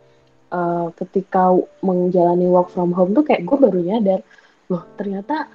Uh, 0.48 0.88
ketika 0.96 1.52
menjalani 1.84 2.48
work 2.48 2.72
from 2.72 2.96
home 2.96 3.12
tuh 3.12 3.20
kayak 3.20 3.44
gue 3.44 3.56
baru 3.60 3.80
nyadar 3.84 4.20
loh 4.72 4.84
ternyata 4.96 5.48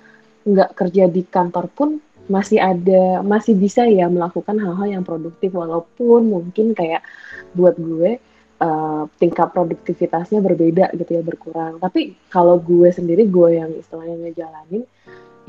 nggak 0.46 0.78
kerja 0.78 1.10
di 1.10 1.26
kantor 1.26 1.66
pun 1.74 1.90
masih 2.28 2.60
ada 2.62 3.20
masih 3.20 3.58
bisa 3.58 3.84
ya 3.90 4.08
melakukan 4.08 4.56
hal-hal 4.56 4.88
yang 5.00 5.04
produktif 5.04 5.52
walaupun 5.52 6.30
mungkin 6.30 6.72
kayak 6.72 7.04
buat 7.52 7.76
gue 7.76 8.22
uh, 8.62 9.04
tingkat 9.18 9.50
produktivitasnya 9.56 10.44
berbeda 10.44 10.94
gitu 10.94 11.12
ya 11.18 11.24
berkurang. 11.26 11.80
Tapi 11.82 12.14
kalau 12.30 12.60
gue 12.60 12.90
sendiri 12.94 13.26
gue 13.26 13.50
yang 13.58 13.72
istilahnya 13.74 14.30
ngejalanin 14.30 14.84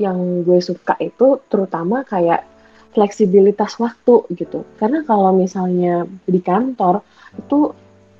yang 0.01 0.17
gue 0.43 0.59
suka 0.59 0.99
itu 0.99 1.39
terutama 1.47 2.03
kayak 2.03 2.43
fleksibilitas 2.95 3.75
waktu 3.77 4.23
gitu. 4.33 4.63
Karena 4.79 5.03
kalau 5.03 5.35
misalnya 5.35 6.07
di 6.23 6.39
kantor 6.39 7.03
itu 7.35 7.75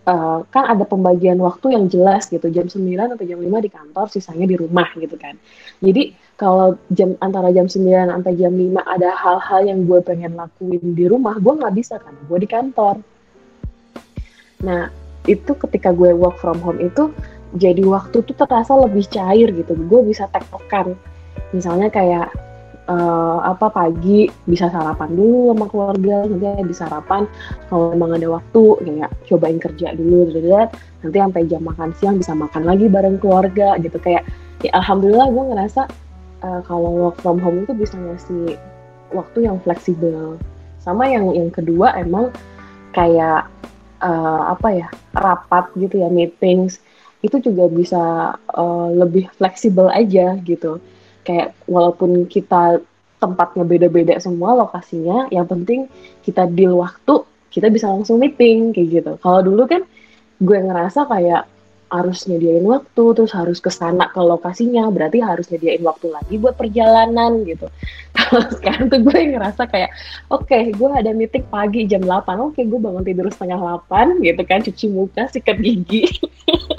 uh, 0.06 0.40
kan 0.52 0.64
ada 0.68 0.84
pembagian 0.84 1.40
waktu 1.40 1.76
yang 1.76 1.88
jelas 1.88 2.28
gitu. 2.28 2.48
Jam 2.52 2.68
9 2.68 3.16
atau 3.16 3.26
jam 3.26 3.40
5 3.40 3.66
di 3.66 3.70
kantor 3.72 4.06
sisanya 4.12 4.46
di 4.48 4.56
rumah 4.60 4.92
gitu 5.00 5.16
kan. 5.16 5.40
Jadi 5.80 6.16
kalau 6.36 6.76
jam 6.92 7.16
antara 7.24 7.56
jam 7.56 7.72
9 7.72 7.88
sampai 7.88 8.34
jam 8.36 8.52
5 8.52 8.84
ada 8.84 9.10
hal-hal 9.16 9.62
yang 9.64 9.80
gue 9.88 10.00
pengen 10.04 10.36
lakuin 10.36 10.84
di 10.84 11.06
rumah 11.08 11.40
gue 11.40 11.54
nggak 11.56 11.76
bisa 11.76 11.96
kan. 12.00 12.12
Gue 12.28 12.44
di 12.44 12.48
kantor 12.48 13.00
Nah, 14.64 14.94
itu 15.26 15.52
ketika 15.58 15.90
gue 15.92 16.14
work 16.14 16.38
from 16.38 16.62
home 16.62 16.80
itu 16.80 17.10
jadi 17.56 17.82
waktu 17.84 18.22
tuh 18.22 18.36
terasa 18.38 18.76
lebih 18.78 19.08
cair 19.10 19.50
gitu. 19.52 19.74
Gue 19.88 20.06
bisa 20.06 20.30
tektokan. 20.30 20.94
Misalnya 21.52 21.90
kayak 21.90 22.32
uh, 22.90 23.40
apa 23.46 23.70
pagi 23.70 24.30
bisa 24.46 24.70
sarapan 24.70 25.10
dulu 25.14 25.54
sama 25.54 25.66
keluarga, 25.70 26.16
nanti 26.30 26.64
bisa 26.66 26.86
sarapan 26.86 27.26
kalau 27.70 27.94
memang 27.94 28.18
ada 28.18 28.28
waktu 28.30 28.62
kayak 28.86 29.10
cobain 29.30 29.60
kerja 29.62 29.88
dulu, 29.98 30.30
dulu 30.32 30.70
nanti 31.06 31.18
sampai 31.22 31.42
jam 31.46 31.62
makan 31.62 31.90
siang 31.98 32.16
bisa 32.18 32.34
makan 32.34 32.66
lagi 32.66 32.90
bareng 32.90 33.18
keluarga 33.22 33.78
gitu 33.78 33.98
kayak 34.02 34.26
ya 34.66 34.72
alhamdulillah 34.74 35.30
gue 35.30 35.44
ngerasa 35.54 35.82
uh, 36.42 36.62
kalau 36.66 37.10
work 37.10 37.18
from 37.22 37.38
home 37.38 37.62
itu 37.66 37.74
bisa 37.78 37.98
ngasih 37.98 38.58
waktu 39.14 39.46
yang 39.46 39.58
fleksibel. 39.62 40.38
Sama 40.82 41.10
yang 41.10 41.34
yang 41.34 41.50
kedua 41.50 41.98
emang 41.98 42.30
kayak 42.94 43.50
uh, 44.02 44.56
apa 44.56 44.68
ya 44.74 44.88
rapat 45.14 45.72
gitu 45.78 46.02
ya 46.02 46.10
meetings 46.12 46.80
itu 47.26 47.42
juga 47.42 47.66
bisa 47.72 48.04
uh, 48.54 48.90
lebih 48.94 49.28
fleksibel 49.34 49.90
aja 49.90 50.38
gitu. 50.46 50.78
Kayak 51.26 51.58
walaupun 51.66 52.30
kita 52.30 52.80
tempatnya 53.18 53.66
beda-beda 53.66 54.14
semua 54.22 54.54
lokasinya 54.54 55.26
yang 55.34 55.50
penting 55.50 55.90
kita 56.22 56.46
deal 56.46 56.78
waktu 56.78 57.26
kita 57.50 57.72
bisa 57.72 57.90
langsung 57.90 58.22
meeting 58.22 58.76
kayak 58.76 59.02
gitu. 59.02 59.12
Kalau 59.24 59.42
dulu 59.42 59.66
kan 59.66 59.82
gue 60.38 60.58
ngerasa 60.60 61.08
kayak 61.08 61.48
harus 61.94 62.26
nyediain 62.26 62.66
waktu 62.66 63.04
terus 63.14 63.32
harus 63.32 63.62
ke 63.62 63.70
sana 63.70 64.10
ke 64.10 64.18
lokasinya 64.18 64.90
berarti 64.90 65.22
harus 65.22 65.46
nyediain 65.54 65.86
waktu 65.86 66.10
lagi 66.10 66.36
buat 66.42 66.58
perjalanan 66.58 67.46
gitu. 67.46 67.70
Kalau 68.18 68.50
sekarang 68.50 68.90
tuh 68.90 69.00
gue 69.06 69.20
ngerasa 69.38 69.70
kayak 69.70 69.94
oke 70.34 70.50
okay, 70.50 70.74
gue 70.74 70.90
ada 70.90 71.14
meeting 71.14 71.46
pagi 71.48 71.86
jam 71.86 72.02
8 72.02 72.26
oke 72.42 72.58
okay, 72.58 72.64
gue 72.66 72.80
bangun 72.82 73.06
tidur 73.06 73.30
setengah 73.30 73.60
8 73.86 74.26
gitu 74.26 74.42
kan 74.44 74.60
cuci 74.66 74.86
muka 74.90 75.30
sikat 75.30 75.58
gigi 75.62 76.10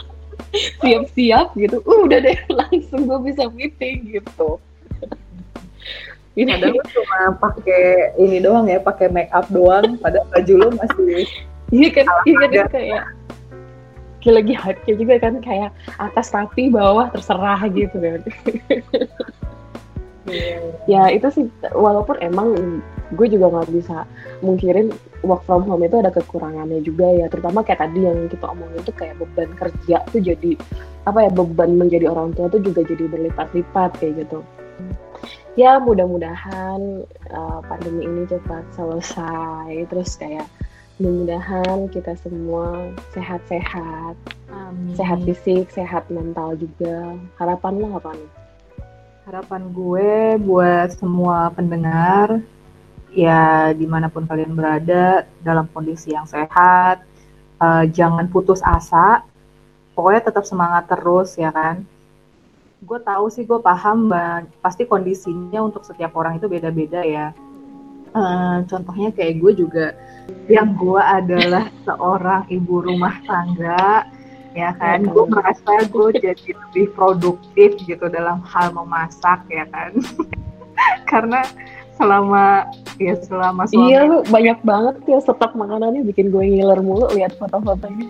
siap-siap 0.82 1.54
gitu. 1.54 1.80
Uh, 1.84 2.06
udah 2.08 2.18
deh 2.20 2.38
langsung 2.58 3.06
gue 3.06 3.18
bisa 3.30 3.46
meeting 3.52 4.20
gitu. 4.20 4.58
Ini 6.36 6.52
padahal 6.52 6.84
cuma 6.92 7.20
pakai 7.40 8.12
ini 8.20 8.44
doang 8.44 8.68
ya 8.68 8.76
pakai 8.76 9.08
make 9.08 9.32
up 9.32 9.48
doang 9.48 9.96
padahal 9.96 10.28
baju 10.28 10.54
lo 10.60 10.68
masih 10.76 11.24
iya 11.72 11.88
kan 11.88 12.04
iya 12.28 12.36
kan 12.44 12.68
kayak 12.76 13.04
kayak 14.26 14.42
lagi 14.42 14.54
hype 14.58 14.82
juga 14.90 15.22
kan 15.22 15.38
kayak 15.38 15.70
atas 16.02 16.34
rapi 16.34 16.66
bawah 16.66 17.06
terserah 17.14 17.62
gitu 17.70 17.94
kan. 18.02 18.20
Ya 20.90 21.06
itu 21.14 21.30
sih 21.30 21.46
walaupun 21.70 22.18
emang 22.18 22.82
gue 23.14 23.26
juga 23.30 23.46
nggak 23.54 23.70
bisa 23.70 24.02
mungkirin 24.42 24.90
work 25.22 25.46
from 25.46 25.62
home 25.62 25.86
itu 25.86 26.02
ada 26.02 26.10
kekurangannya 26.10 26.82
juga 26.82 27.06
ya 27.06 27.30
terutama 27.30 27.62
kayak 27.62 27.86
tadi 27.86 28.02
yang 28.02 28.26
kita 28.26 28.50
omongin 28.50 28.82
tuh 28.82 28.94
kayak 28.98 29.14
beban 29.22 29.50
kerja 29.54 30.02
tuh 30.10 30.18
jadi 30.18 30.58
apa 31.06 31.30
ya 31.30 31.30
beban 31.30 31.78
menjadi 31.78 32.10
orang 32.10 32.34
tua 32.34 32.50
tuh 32.50 32.58
juga 32.58 32.82
jadi 32.82 33.06
berlipat-lipat 33.06 33.90
kayak 34.02 34.26
gitu. 34.26 34.42
Ya 35.54 35.78
mudah-mudahan 35.78 37.06
uh, 37.30 37.60
pandemi 37.70 38.04
ini 38.04 38.26
cepat 38.26 38.66
selesai 38.74 39.86
terus 39.88 40.18
kayak 40.18 40.50
mudah-mudahan 40.96 41.92
kita 41.92 42.16
semua 42.24 42.88
sehat-sehat. 43.12 44.16
Sehat 44.96 45.18
fisik 45.28 45.68
sehat 45.68 46.08
mental 46.08 46.56
juga. 46.56 47.20
Harapan 47.36 47.72
lo 47.84 47.88
apa 48.00 48.16
nih? 48.16 48.30
Harapan 49.28 49.62
gue 49.76 50.40
buat 50.40 50.88
semua 50.96 51.52
pendengar 51.52 52.40
ya 53.12 53.72
di 53.76 53.84
mana 53.84 54.08
pun 54.08 54.24
kalian 54.24 54.56
berada 54.56 55.28
dalam 55.44 55.68
kondisi 55.72 56.16
yang 56.16 56.24
sehat 56.24 57.04
uh, 57.60 57.84
jangan 57.84 58.24
putus 58.32 58.64
asa. 58.64 59.20
Pokoknya 59.92 60.32
tetap 60.32 60.48
semangat 60.48 60.88
terus 60.88 61.36
ya 61.36 61.52
kan? 61.52 61.84
Gue 62.80 63.00
tahu 63.04 63.28
sih 63.28 63.44
gue 63.44 63.60
paham 63.60 64.08
bang 64.08 64.48
pasti 64.64 64.88
kondisinya 64.88 65.60
untuk 65.60 65.84
setiap 65.84 66.16
orang 66.16 66.40
itu 66.40 66.48
beda-beda 66.48 67.04
ya 67.04 67.36
uh, 68.16 68.64
contohnya 68.64 69.12
kayak 69.12 69.44
gue 69.44 69.52
juga 69.60 69.86
yang 70.48 70.72
gue 70.74 71.02
adalah 71.02 71.68
seorang 71.86 72.48
ibu 72.48 72.80
rumah 72.80 73.20
tangga 73.28 74.08
ya 74.56 74.72
kan? 74.80 75.04
gue 75.04 75.24
merasa 75.28 75.84
gue 75.84 76.08
jadi 76.16 76.56
lebih 76.56 76.96
produktif 76.96 77.76
gitu 77.84 78.08
dalam 78.08 78.40
hal 78.48 78.72
memasak 78.72 79.44
ya 79.52 79.68
kan? 79.68 79.92
Karena 81.10 81.44
selama 81.96 82.68
ya 83.00 83.16
selama 83.24 83.64
suami 83.64 83.88
iya 83.88 84.04
lu 84.04 84.20
banyak 84.28 84.60
banget 84.60 84.96
ya 85.08 85.16
stok 85.20 85.56
makanannya 85.56 86.04
bikin 86.04 86.28
gue 86.28 86.44
ngiler 86.44 86.80
mulu 86.80 87.08
lihat 87.12 87.36
foto-fotonya. 87.36 88.08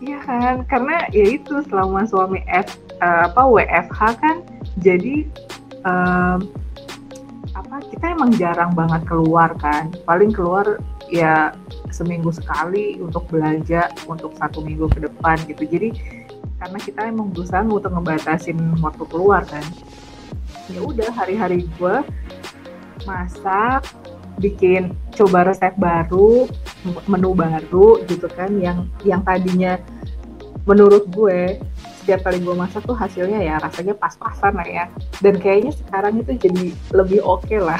Iya 0.00 0.18
kan? 0.24 0.54
Karena 0.66 1.06
ya 1.10 1.26
itu 1.38 1.62
selama 1.66 2.06
suami 2.06 2.42
F 2.46 2.78
uh, 3.02 3.30
apa 3.30 3.42
WFH 3.44 4.00
kan 4.22 4.36
jadi 4.80 5.26
um, 5.84 6.48
apa 7.54 7.82
kita 7.90 8.14
emang 8.14 8.30
jarang 8.38 8.72
banget 8.74 9.02
keluar 9.06 9.54
kan. 9.58 9.90
Paling 10.06 10.30
keluar 10.30 10.78
ya 11.10 11.54
seminggu 11.90 12.30
sekali 12.30 12.98
untuk 13.02 13.26
belanja 13.26 13.90
untuk 14.06 14.34
satu 14.38 14.62
minggu 14.62 14.86
ke 14.90 15.06
depan 15.10 15.36
gitu. 15.50 15.66
Jadi 15.66 15.88
karena 16.60 16.78
kita 16.78 17.00
emang 17.08 17.32
berusaha 17.32 17.64
untuk 17.64 17.90
ngebatasin 17.90 18.58
waktu 18.78 19.04
keluar 19.10 19.42
kan. 19.48 19.64
Ya 20.70 20.80
udah 20.84 21.10
hari-hari 21.10 21.66
gue 21.78 21.96
masak 23.08 23.82
bikin 24.38 24.94
coba 25.12 25.50
resep 25.50 25.74
baru 25.76 26.46
menu 27.04 27.36
baru 27.36 28.00
gitu 28.08 28.24
kan 28.32 28.56
yang 28.56 28.88
yang 29.04 29.20
tadinya 29.20 29.76
menurut 30.64 31.04
gue 31.12 31.60
setiap 32.10 32.26
kali 32.26 32.42
gue 32.42 32.58
masak 32.58 32.82
tuh 32.90 32.98
hasilnya 32.98 33.38
ya 33.38 33.62
rasanya 33.62 33.94
pas-pasan 33.94 34.58
lah 34.58 34.66
ya. 34.66 34.90
Dan 35.22 35.38
kayaknya 35.38 35.70
sekarang 35.78 36.18
itu 36.18 36.34
jadi 36.42 36.74
lebih 36.90 37.22
oke 37.22 37.46
okay 37.46 37.62
lah. 37.62 37.78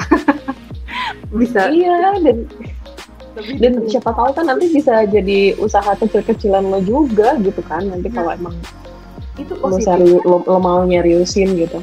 Bisa 1.35 1.67
iya. 1.67 2.15
dan 2.23 2.47
lebih 3.35 3.59
dan 3.59 3.83
siapa 3.91 4.15
tahu 4.15 4.31
kan 4.35 4.47
nanti 4.47 4.71
bisa 4.75 5.07
jadi 5.07 5.55
usaha 5.55 5.95
kecil-kecilan 5.99 6.67
lo 6.67 6.83
juga 6.83 7.39
gitu 7.39 7.63
kan 7.63 7.87
nanti 7.87 8.11
nah, 8.11 8.15
kalau 8.19 8.31
emang 8.35 8.55
itu 9.39 9.55
lo, 9.55 9.71
seri, 9.79 10.19
lo, 10.19 10.43
lo 10.43 10.59
mau 10.59 10.83
nyeriusin 10.83 11.55
gitu. 11.55 11.79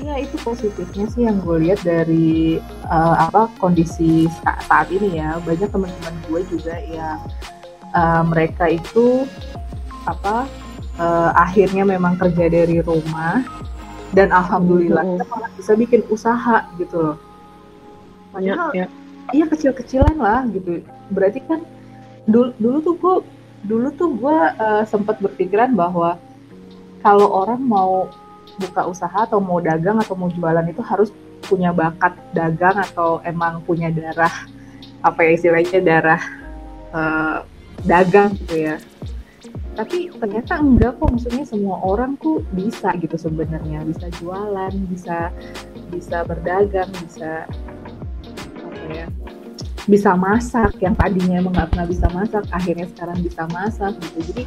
Iya 0.00 0.24
itu 0.24 0.36
positifnya 0.40 1.04
sih 1.12 1.28
yang 1.28 1.40
gue 1.44 1.64
lihat 1.64 1.80
dari 1.80 2.60
uh, 2.88 3.28
apa 3.28 3.48
kondisi 3.56 4.28
saat 4.44 4.88
ini 4.92 5.16
ya. 5.20 5.40
Banyak 5.44 5.68
teman-teman 5.68 6.16
gue 6.28 6.40
juga 6.48 6.76
yang 6.80 7.20
uh, 7.96 8.24
mereka 8.24 8.68
itu 8.68 9.28
apa 10.08 10.48
uh, 11.00 11.32
akhirnya 11.32 11.88
memang 11.88 12.20
kerja 12.20 12.52
dari 12.52 12.84
rumah 12.84 13.40
dan 14.12 14.28
alhamdulillah 14.28 15.02
mm 15.02 15.10
-hmm. 15.16 15.20
kita 15.24 15.32
malah 15.32 15.50
bisa 15.56 15.72
bikin 15.74 16.00
usaha 16.12 16.68
gitu 16.76 16.96
loh. 17.00 17.16
Padahal 18.30 18.70
ya, 18.76 18.84
ya 18.84 18.86
iya 19.34 19.46
kecil-kecilan 19.46 20.16
lah 20.18 20.46
gitu 20.50 20.82
berarti 21.10 21.42
kan 21.46 21.62
dulu 22.26 22.54
dulu 22.58 22.76
tuh 22.82 22.94
gue 22.98 23.16
dulu 23.66 23.88
tuh 23.94 24.10
gue 24.14 24.38
uh, 24.58 24.82
sempat 24.86 25.18
berpikiran 25.22 25.74
bahwa 25.74 26.18
kalau 27.00 27.28
orang 27.44 27.60
mau 27.60 28.10
buka 28.60 28.84
usaha 28.88 29.24
atau 29.24 29.40
mau 29.40 29.62
dagang 29.62 29.98
atau 30.02 30.14
mau 30.18 30.28
jualan 30.28 30.66
itu 30.68 30.82
harus 30.84 31.10
punya 31.46 31.72
bakat 31.72 32.14
dagang 32.36 32.76
atau 32.76 33.18
emang 33.24 33.64
punya 33.64 33.88
darah 33.88 34.32
apa 35.00 35.24
ya 35.24 35.30
istilahnya 35.32 35.80
darah 35.80 36.22
uh, 36.92 37.36
dagang 37.82 38.36
gitu 38.44 38.68
ya 38.68 38.76
tapi 39.78 40.10
ternyata 40.10 40.58
enggak 40.58 40.98
kok 40.98 41.08
maksudnya 41.14 41.44
semua 41.46 41.78
orang 41.86 42.18
tuh 42.18 42.42
bisa 42.52 42.90
gitu 42.98 43.14
sebenarnya. 43.14 43.86
Bisa 43.86 44.06
jualan 44.18 44.72
bisa 44.90 45.30
bisa 45.90 46.26
berdagang 46.26 46.90
bisa 47.06 47.46
ya 48.90 49.06
bisa 49.86 50.10
masak. 50.18 50.74
Yang 50.82 50.94
tadinya 50.98 51.34
emang 51.38 51.54
nggak 51.54 51.70
pernah 51.70 51.86
bisa 51.86 52.06
masak 52.10 52.44
akhirnya 52.50 52.86
sekarang 52.90 53.18
bisa 53.22 53.42
masak 53.54 53.92
gitu. 54.02 54.18
Jadi 54.34 54.44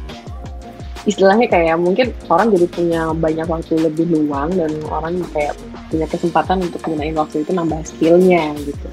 istilahnya 1.04 1.46
kayak 1.48 1.76
mungkin 1.80 2.16
orang 2.32 2.48
jadi 2.52 2.66
punya 2.68 3.00
banyak 3.12 3.46
waktu 3.48 3.74
lebih 3.76 4.06
luang 4.08 4.52
dan 4.56 4.72
orang 4.88 5.20
kayak 5.32 5.56
punya 5.92 6.08
kesempatan 6.08 6.64
untuk 6.64 6.80
gunain 6.80 7.16
waktu 7.16 7.44
itu 7.44 7.52
nambah 7.52 7.80
skillnya 7.84 8.56
gitu. 8.64 8.88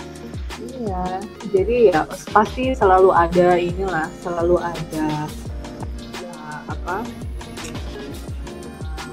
Iya 0.81 1.21
jadi 1.51 1.75
ya 1.93 1.99
pasti 2.31 2.71
selalu 2.71 3.13
ada 3.13 3.59
inilah 3.59 4.07
selalu 4.23 4.57
ada 4.59 5.27
apa 6.71 7.05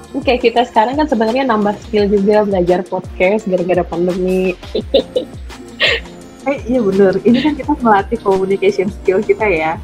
Oke, 0.09 0.41
kita 0.41 0.65
sekarang 0.65 0.97
kan 0.97 1.05
sebenarnya 1.05 1.45
nambah 1.45 1.77
skill 1.85 2.09
juga 2.09 2.41
belajar 2.41 2.81
podcast 2.81 3.45
gara-gara 3.45 3.85
pandemi. 3.85 4.57
Eh 6.49 6.57
iya 6.65 6.79
bener, 6.81 7.13
ini 7.27 7.45
kan 7.45 7.53
kita 7.53 7.77
melatih 7.83 8.17
communication 8.25 8.89
skill 8.89 9.21
kita 9.21 9.45
ya. 9.45 9.77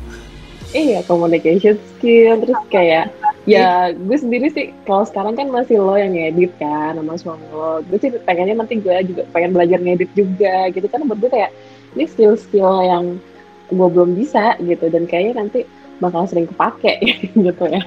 Iya, 0.73 1.05
communication 1.05 1.77
skill, 1.93 2.41
terus 2.41 2.57
kayak 2.73 3.13
ya 3.45 3.93
gue 3.93 4.17
sendiri 4.17 4.49
sih 4.49 4.73
kalau 4.89 5.05
sekarang 5.05 5.37
kan 5.37 5.53
masih 5.53 5.77
lo 5.77 5.93
yang 5.93 6.17
ngedit 6.17 6.57
kan 6.57 6.97
sama 6.97 7.19
suami 7.21 7.45
lo. 7.53 7.85
Gue 7.85 8.01
sih 8.01 8.09
pengennya 8.23 8.57
nanti 8.57 8.81
gue 8.81 8.97
juga 9.05 9.23
pengen 9.29 9.53
belajar 9.53 9.77
ngedit 9.77 10.09
juga 10.17 10.73
gitu 10.73 10.87
kan 10.89 11.05
menurut 11.05 11.27
gue 11.27 11.31
kayak 11.37 11.51
ini 11.93 12.03
skill-skill 12.09 12.81
yang 12.81 13.21
gue 13.69 13.87
belum 13.91 14.17
bisa 14.17 14.57
gitu 14.63 14.89
dan 14.89 15.05
kayaknya 15.05 15.45
nanti 15.45 15.59
bakal 15.99 16.27
sering 16.27 16.47
kepake 16.47 16.99
gitu 17.47 17.63
ya. 17.69 17.83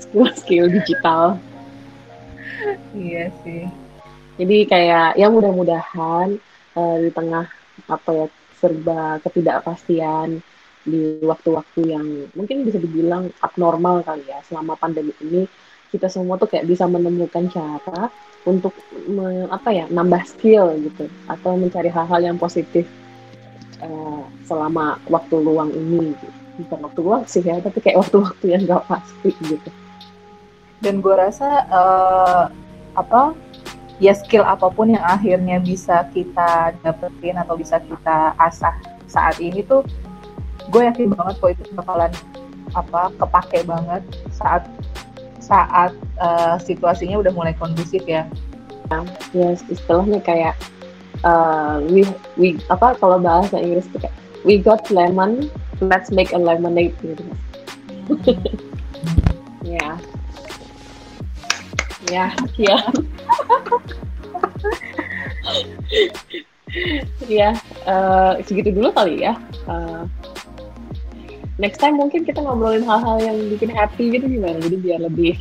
Skill-skill 0.00 0.70
digital. 0.70 1.38
Iya 2.94 3.30
sih. 3.42 3.66
Jadi 4.34 4.56
kayak 4.66 5.14
ya 5.14 5.26
mudah-mudahan 5.30 6.38
uh, 6.74 6.96
di 6.98 7.10
tengah 7.14 7.46
apa 7.86 8.10
ya 8.10 8.26
serba 8.58 9.18
ketidakpastian 9.22 10.42
di 10.84 11.18
waktu-waktu 11.24 11.80
yang 11.84 12.06
mungkin 12.36 12.62
bisa 12.66 12.76
dibilang 12.76 13.32
abnormal 13.40 14.04
kali 14.04 14.24
ya 14.28 14.44
selama 14.44 14.76
pandemi 14.76 15.16
ini 15.24 15.48
kita 15.88 16.10
semua 16.10 16.36
tuh 16.36 16.50
kayak 16.50 16.68
bisa 16.68 16.84
menemukan 16.84 17.46
cara 17.48 18.10
untuk 18.44 18.76
me, 19.08 19.48
apa 19.48 19.72
ya 19.72 19.84
nambah 19.88 20.22
skill 20.28 20.76
gitu 20.82 21.08
atau 21.30 21.56
mencari 21.56 21.88
hal-hal 21.88 22.20
yang 22.20 22.36
positif 22.36 22.84
uh, 23.80 24.22
selama 24.44 25.00
waktu 25.08 25.34
luang 25.40 25.72
ini 25.72 26.12
gitu. 26.12 26.43
Bukan 26.60 26.78
waktu 26.86 27.00
luang 27.02 27.24
sih 27.26 27.42
ya 27.42 27.58
tapi 27.58 27.82
kayak 27.82 27.98
waktu-waktu 28.06 28.44
yang 28.54 28.62
gak 28.68 28.84
pasti 28.86 29.30
gitu 29.42 29.70
dan 30.82 31.00
gue 31.00 31.14
rasa 31.16 31.64
uh, 31.72 32.44
apa 32.94 33.34
ya 33.98 34.14
skill 34.14 34.46
apa 34.46 34.70
pun 34.70 34.92
yang 34.92 35.02
akhirnya 35.02 35.58
bisa 35.62 36.06
kita 36.14 36.74
dapetin 36.82 37.38
atau 37.38 37.58
bisa 37.58 37.78
kita 37.82 38.36
asah 38.38 38.74
saat 39.06 39.38
ini 39.38 39.62
tuh 39.66 39.82
gue 40.70 40.82
yakin 40.82 41.12
banget 41.14 41.34
kok 41.40 41.50
itu 41.54 41.62
bakalan 41.74 42.12
apa 42.74 43.12
kepake 43.20 43.62
banget 43.64 44.02
saat 44.34 44.66
saat 45.44 45.92
uh, 46.16 46.56
situasinya 46.56 47.20
udah 47.20 47.32
mulai 47.36 47.52
kondusif 47.52 48.00
ya. 48.08 48.24
Ya 49.32 49.48
istilahnya 49.68 50.20
kayak 50.24 50.56
uh, 51.24 51.84
we 51.92 52.04
we 52.40 52.56
apa 52.72 52.96
kalau 52.96 53.20
bahasa 53.20 53.60
Inggris 53.60 53.88
tuh 53.92 54.00
kayak 54.00 54.16
we 54.44 54.60
got 54.60 54.84
lemon, 54.88 55.52
let's 55.80 56.10
make 56.10 56.30
a 56.34 56.38
lemonade 56.38 56.94
gitu. 57.02 57.24
ya. 59.64 59.98
Ya, 62.12 62.30
ya. 67.26 67.50
Uh, 67.88 68.38
segitu 68.44 68.70
dulu 68.74 68.92
kali 68.92 69.24
ya. 69.24 69.34
Uh, 69.64 70.04
next 71.58 71.78
time 71.78 71.94
mungkin 71.98 72.26
kita 72.26 72.42
ngobrolin 72.42 72.82
hal-hal 72.82 73.22
yang 73.22 73.38
bikin 73.54 73.70
happy 73.70 74.10
gitu 74.10 74.26
gimana 74.26 74.58
jadi 74.58 74.76
biar 74.78 75.00
lebih 75.06 75.38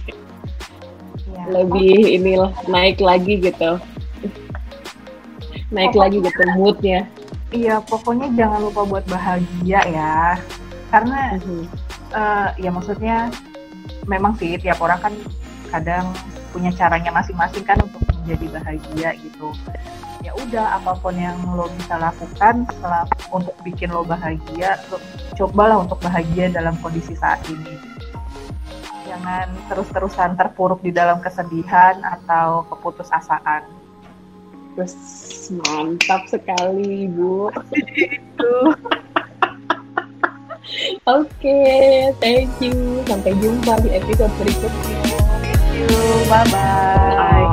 ya. 1.33 1.43
lebih 1.49 1.97
oh. 2.05 2.15
inilah 2.21 2.51
naik 2.69 3.01
lagi 3.01 3.41
gitu 3.41 3.81
naik 5.73 5.93
pokoknya, 5.97 6.01
lagi 6.05 6.17
gitu 6.21 6.41
moodnya 6.53 6.99
iya 7.53 7.77
pokoknya 7.79 8.33
jangan 8.33 8.59
lupa 8.65 8.81
buat 8.83 9.05
bahagia 9.05 9.81
ya. 9.87 10.41
Karena 10.89 11.37
uh-huh. 11.37 11.63
uh, 12.11 12.49
ya 12.57 12.69
maksudnya 12.73 13.29
memang 14.09 14.35
sih 14.41 14.57
tiap 14.57 14.81
orang 14.81 14.99
kan 14.99 15.13
kadang 15.69 16.11
punya 16.53 16.69
caranya 16.73 17.09
masing-masing 17.09 17.65
kan 17.65 17.77
untuk 17.81 18.01
menjadi 18.21 18.45
bahagia 18.59 19.09
gitu. 19.21 19.53
Ya 20.21 20.31
udah 20.37 20.81
apa 20.81 20.97
pun 20.97 21.17
yang 21.17 21.37
lo 21.53 21.69
bisa 21.77 21.97
lakukan 21.97 22.65
setelah 22.69 23.05
untuk 23.33 23.55
bikin 23.65 23.89
lo 23.93 24.05
bahagia 24.05 24.81
lo 24.89 24.97
cobalah 25.33 25.81
untuk 25.81 26.01
bahagia 26.01 26.49
dalam 26.53 26.77
kondisi 26.81 27.17
saat 27.17 27.41
ini. 27.49 27.77
Jangan 29.09 29.49
terus-terusan 29.69 30.37
terpuruk 30.37 30.81
di 30.81 30.89
dalam 30.89 31.21
kesedihan 31.21 32.01
atau 32.01 32.65
keputusasaan 32.69 33.82
terus 34.73 34.95
mantap 35.63 36.25
sekali 36.29 37.07
ibu 37.09 37.49
itu 37.77 38.55
Oke, 41.03 41.27
okay, 41.43 42.15
thank 42.23 42.49
you. 42.63 43.03
Sampai 43.03 43.35
jumpa 43.37 43.77
di 43.83 43.93
episode 43.93 44.31
berikutnya. 44.39 45.03
Thank 45.43 45.59
you. 45.75 45.91
Bye-bye. 46.31 47.52